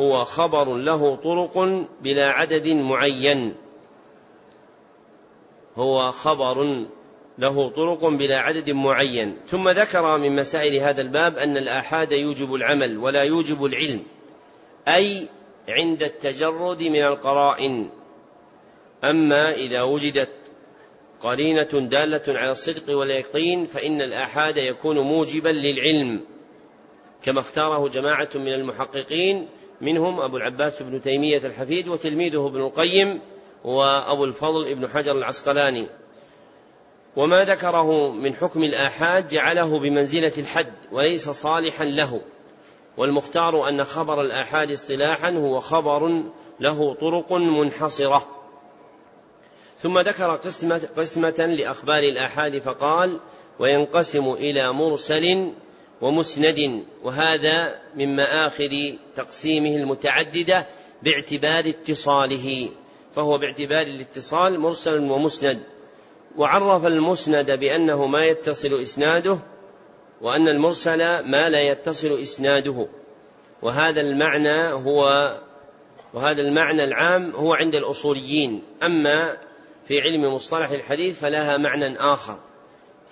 هو 0.01 0.25
خبر 0.25 0.77
له 0.77 1.17
طرق 1.17 1.85
بلا 2.03 2.31
عدد 2.31 2.69
معين. 2.69 3.55
هو 5.77 6.13
خبر 6.13 6.87
له 7.39 7.71
طرق 7.71 8.09
بلا 8.09 8.39
عدد 8.39 8.71
معين. 8.71 9.37
ثم 9.47 9.69
ذكر 9.69 10.19
من 10.19 10.37
مسائل 10.37 10.75
هذا 10.75 11.03
الباب 11.03 11.37
أن 11.39 11.57
الآحاد 11.57 12.13
يوجب 12.13 12.55
العمل 12.55 12.99
ولا 12.99 13.23
يوجب 13.23 13.65
العلم 13.65 14.03
أي 14.89 15.29
عند 15.69 16.03
التجرد 16.03 16.83
من 16.83 17.03
القرائن. 17.03 17.91
أما 19.05 19.55
إذا 19.55 19.83
وجدت 19.83 20.31
قرينة 21.21 21.89
دالة 21.89 22.23
على 22.29 22.51
الصدق 22.51 22.97
واليقين 22.97 23.67
فإن 23.67 24.01
الآحاد 24.01 24.57
يكون 24.57 24.99
موجبا 24.99 25.49
للعلم 25.49 26.21
كما 27.23 27.41
اختاره 27.41 27.89
جماعة 27.89 28.29
من 28.35 28.53
المحققين 28.53 29.49
منهم 29.81 30.21
أبو 30.21 30.37
العباس 30.37 30.83
بن 30.83 31.03
تيمية 31.03 31.39
الحفيد 31.39 31.89
وتلميذه 31.89 32.47
ابن 32.47 32.61
القيم 32.61 33.21
وأبو 33.65 34.25
الفضل 34.25 34.69
ابن 34.69 34.89
حجر 34.89 35.13
العسقلاني. 35.13 35.87
وما 37.17 37.45
ذكره 37.45 38.11
من 38.13 38.35
حكم 38.35 38.63
الآحاد 38.63 39.29
جعله 39.29 39.79
بمنزلة 39.79 40.33
الحد 40.39 40.73
وليس 40.93 41.29
صالحا 41.31 41.85
له. 41.85 42.21
والمختار 42.97 43.69
أن 43.69 43.85
خبر 43.85 44.21
الآحاد 44.21 44.71
اصطلاحا 44.71 45.31
هو 45.31 45.61
خبر 45.61 46.23
له 46.61 46.95
طرق 46.95 47.33
منحصرة. 47.33 48.27
ثم 49.79 49.99
ذكر 49.99 50.35
قسمة, 50.35 50.81
قسمة 50.97 51.47
لأخبار 51.59 52.03
الآحاد 52.03 52.59
فقال 52.59 53.21
وينقسم 53.59 54.33
إلى 54.33 54.73
مرسل 54.73 55.53
ومسند 56.01 56.85
وهذا 57.03 57.79
من 57.95 58.17
مآخر 58.17 58.95
تقسيمه 59.17 59.77
المتعددة 59.77 60.67
باعتبار 61.03 61.69
اتصاله. 61.69 62.71
فهو 63.15 63.39
باعتبار 63.39 63.83
الاتصال 63.83 64.61
مرسل 64.61 65.11
ومسند. 65.11 65.63
وعرف 66.37 66.87
المسند 66.87 67.59
بأنه 67.59 68.07
ما 68.07 68.25
يتصل 68.25 68.75
إسناده 68.83 69.39
وأن 70.21 70.49
المرسل 70.49 70.99
ما 71.31 71.49
لا 71.49 71.61
يتصل 71.61 72.13
إسناده. 72.23 72.87
وهذا 73.63 74.01
المعنى 74.01 74.73
هو 74.73 75.33
وهذا 76.15 76.43
المعنى 76.43 76.85
العام 76.85 77.31
هو 77.31 77.55
عند 77.55 77.75
الأصوليين. 77.75 78.63
أما 78.83 79.37
في 79.89 80.01
علم 80.01 80.35
مصطلح 80.35 80.71
الحديث 80.71 81.21
فلها 81.21 81.57
معنى 81.57 81.99
آخر. 81.99 82.39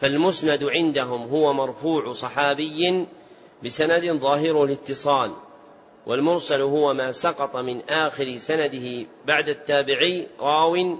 فالمسند 0.00 0.64
عندهم 0.64 1.28
هو 1.28 1.52
مرفوع 1.52 2.12
صحابي 2.12 3.06
بسند 3.64 4.12
ظاهر 4.12 4.64
الاتصال 4.64 5.34
والمرسل 6.06 6.60
هو 6.60 6.94
ما 6.94 7.12
سقط 7.12 7.56
من 7.56 7.80
آخر 7.88 8.36
سنده 8.36 9.06
بعد 9.26 9.48
التابعي 9.48 10.26
راو 10.40 10.98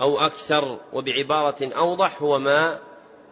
أو 0.00 0.18
أكثر 0.18 0.78
وبعبارة 0.92 1.74
أوضح 1.76 2.22
هو 2.22 2.38
ما 2.38 2.78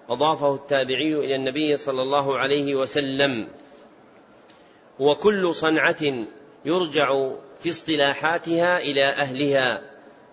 أضافه 0.08 0.54
التابعي 0.54 1.14
إلى 1.14 1.34
النبي 1.34 1.76
صلى 1.76 2.02
الله 2.02 2.38
عليه 2.38 2.74
وسلم. 2.74 3.48
وكل 4.98 5.54
صنعة 5.54 6.24
يرجع 6.64 7.30
في 7.60 7.70
اصطلاحاتها 7.70 8.78
إلى 8.78 9.04
أهلها 9.04 9.82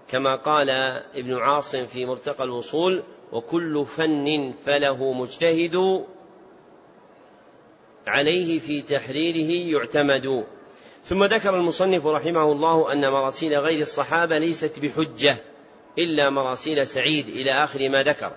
كما 0.07 0.35
قال 0.35 0.69
ابن 1.15 1.33
عاصم 1.33 1.85
في 1.85 2.05
مرتقى 2.05 2.43
الوصول 2.43 3.03
وكل 3.31 3.85
فن 3.85 4.53
فله 4.65 5.13
مجتهد 5.13 6.05
عليه 8.07 8.59
في 8.59 8.81
تحريره 8.81 9.71
يعتمد. 9.71 10.45
ثم 11.05 11.23
ذكر 11.23 11.57
المصنف 11.57 12.05
رحمه 12.05 12.51
الله 12.51 12.93
أن 12.93 13.11
مراسيل 13.11 13.55
غير 13.59 13.81
الصحابة 13.81 14.37
ليست 14.37 14.79
بحجة 14.79 15.37
إلا 15.97 16.29
مراسيل 16.29 16.87
سعيد 16.87 17.27
إلى 17.27 17.51
آخر 17.51 17.89
ما 17.89 18.03
ذكر 18.03 18.31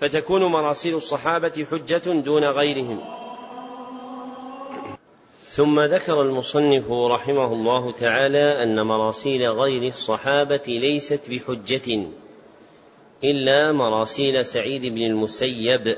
فتكون 0.00 0.44
مراسيل 0.44 0.94
الصحابة 0.94 1.66
حجة 1.70 2.20
دون 2.20 2.44
غيرهم. 2.44 3.00
ثم 5.46 5.80
ذكر 5.80 6.22
المصنف 6.22 6.90
رحمه 6.90 7.52
الله 7.52 7.92
تعالى 7.92 8.62
أن 8.62 8.86
مراسيل 8.86 9.50
غير 9.50 9.82
الصحابة 9.82 10.62
ليست 10.66 11.20
بحجة 11.30 12.06
إلا 13.24 13.72
مراسيل 13.72 14.44
سعيد 14.44 14.86
بن 14.86 15.02
المسيب 15.02 15.96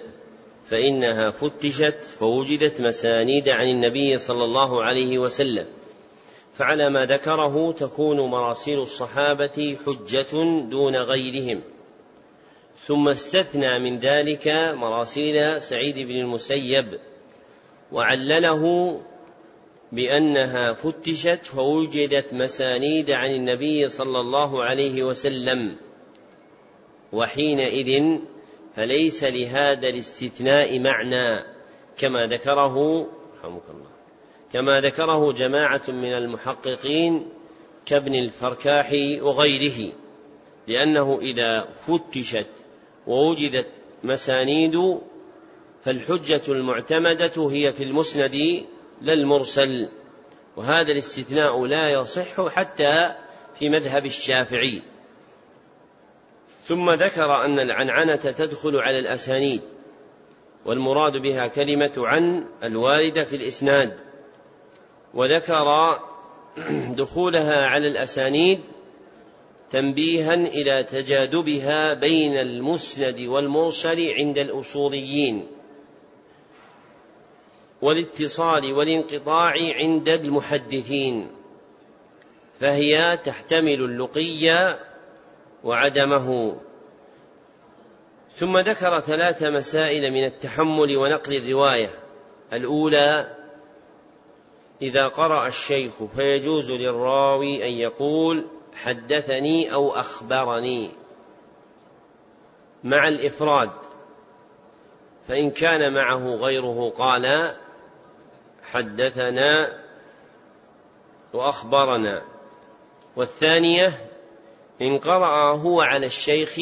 فإنها 0.70 1.30
فتشت 1.30 2.00
فوجدت 2.18 2.80
مسانيد 2.80 3.48
عن 3.48 3.68
النبي 3.68 4.18
صلى 4.18 4.44
الله 4.44 4.84
عليه 4.84 5.18
وسلم. 5.18 5.66
فعلى 6.58 6.90
ما 6.90 7.04
ذكره 7.04 7.72
تكون 7.72 8.20
مراسيل 8.20 8.78
الصحابة 8.78 9.76
حجة 9.86 10.60
دون 10.70 10.96
غيرهم. 10.96 11.60
ثم 12.86 13.08
استثنى 13.08 13.78
من 13.78 13.98
ذلك 13.98 14.48
مراسيل 14.74 15.62
سعيد 15.62 15.98
بن 15.98 16.16
المسيب 16.16 16.98
وعلله 17.92 18.94
بأنها 19.92 20.72
فتشت 20.72 21.40
فوجدت 21.44 22.34
مسانيد 22.34 23.10
عن 23.10 23.34
النبي 23.34 23.88
صلى 23.88 24.20
الله 24.20 24.64
عليه 24.64 25.02
وسلم. 25.02 25.76
وحينئذ 27.12 28.18
فليس 28.76 29.24
لهذا 29.24 29.88
الاستثناء 29.88 30.78
معنى 30.78 31.44
كما 31.98 32.26
ذكره 32.26 33.06
رحمك 33.40 33.62
الله. 33.70 33.87
كما 34.52 34.80
ذكره 34.80 35.32
جماعة 35.32 35.82
من 35.88 36.12
المحققين 36.12 37.28
كابن 37.86 38.14
الفركاح 38.14 38.92
وغيره 39.22 39.92
لأنه 40.68 41.18
إذا 41.22 41.68
فتشت 41.86 42.46
ووجدت 43.06 43.66
مسانيد 44.04 44.98
فالحجة 45.84 46.42
المعتمدة 46.48 47.50
هي 47.50 47.72
في 47.72 47.84
المسند 47.84 48.64
لا 49.00 49.12
المرسل 49.12 49.88
وهذا 50.56 50.92
الاستثناء 50.92 51.66
لا 51.66 51.90
يصح 51.90 52.48
حتى 52.48 53.14
في 53.58 53.68
مذهب 53.68 54.06
الشافعي. 54.06 54.82
ثم 56.64 56.90
ذكر 56.90 57.44
أن 57.44 57.58
العنعنة 57.58 58.16
تدخل 58.16 58.76
على 58.76 58.98
الأسانيد 58.98 59.60
والمراد 60.64 61.16
بها 61.16 61.46
كلمة 61.46 61.92
عن 61.96 62.44
الواردة 62.62 63.24
في 63.24 63.36
الإسناد. 63.36 64.07
وذكر 65.18 65.98
دخولها 66.90 67.66
على 67.66 67.88
الأسانيد 67.88 68.60
تنبيها 69.70 70.34
إلى 70.34 70.82
تجاذبها 70.82 71.94
بين 71.94 72.36
المسند 72.36 73.20
والمرسل 73.20 74.10
عند 74.10 74.38
الأصوليين 74.38 75.46
والاتصال 77.82 78.72
والانقطاع 78.72 79.54
عند 79.74 80.08
المحدثين 80.08 81.28
فهي 82.60 83.16
تحتمل 83.24 83.80
اللقي 83.84 84.76
وعدمه. 85.64 86.56
ثم 88.34 88.58
ذكر 88.58 89.00
ثلاث 89.00 89.42
مسائل 89.42 90.12
من 90.12 90.24
التحمل 90.24 90.96
ونقل 90.96 91.36
الرواية. 91.36 91.90
الأولى 92.52 93.37
إذا 94.82 95.08
قرأ 95.08 95.46
الشيخ 95.46 95.92
فيجوز 96.16 96.70
للراوي 96.70 97.68
أن 97.68 97.72
يقول 97.72 98.46
حدثني 98.74 99.74
أو 99.74 99.90
أخبرني. 99.90 100.90
مع 102.84 103.08
الإفراد. 103.08 103.70
فإن 105.28 105.50
كان 105.50 105.94
معه 105.94 106.34
غيره 106.34 106.92
قال 106.96 107.54
حدثنا 108.62 109.78
وأخبرنا. 111.32 112.22
والثانية 113.16 114.06
إن 114.82 114.98
قرأ 114.98 115.52
هو 115.56 115.80
على 115.80 116.06
الشيخ 116.06 116.54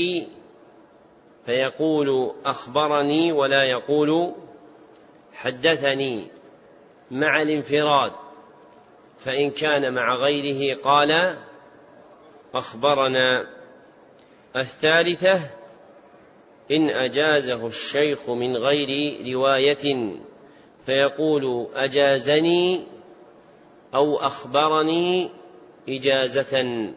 فيقول 1.47 2.33
أخبرني 2.45 3.33
ولا 3.33 3.65
يقول 3.65 4.35
حدثني. 5.35 6.36
مع 7.11 7.43
الانفراد 7.43 8.13
فإن 9.19 9.51
كان 9.51 9.95
مع 9.95 10.15
غيره 10.15 10.81
قال 10.81 11.37
أخبرنا. 12.55 13.47
الثالثة 14.57 15.41
إن 16.71 16.91
أجازه 16.91 17.67
الشيخ 17.67 18.31
من 18.31 18.57
غير 18.57 19.21
رواية 19.35 20.15
فيقول 20.87 21.67
أجازني 21.75 22.85
أو 23.95 24.17
أخبرني 24.17 25.31
إجازة. 25.89 26.93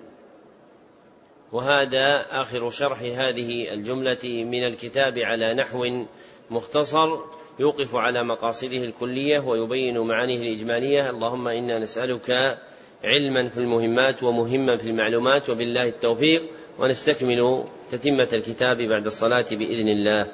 وهذا 1.52 2.26
آخر 2.30 2.70
شرح 2.70 3.02
هذه 3.02 3.74
الجملة 3.74 4.24
من 4.24 4.64
الكتاب 4.68 5.18
على 5.18 5.54
نحو 5.54 6.04
مختصر. 6.50 7.20
يوقف 7.60 7.96
على 7.96 8.24
مقاصده 8.24 8.78
الكلية 8.78 9.40
ويبين 9.40 10.00
معانيه 10.00 10.38
الإجمالية. 10.38 11.10
اللهم 11.10 11.48
إنا 11.48 11.80
نسألك 11.80 12.58
علما 13.04 13.50
في 13.50 13.58
المهمات 13.58 14.24
ومهما 14.24 14.78
في 14.78 14.88
المعلومات 14.88 15.50
وبالله 15.50 15.88
التوفيق 15.88 16.44
ونستكمل 16.80 17.64
تتمة 17.92 18.30
الكتاب 18.34 18.78
بعد 18.78 19.06
الصلاة 19.06 19.46
بإذن 19.52 19.88
الله. 19.88 20.28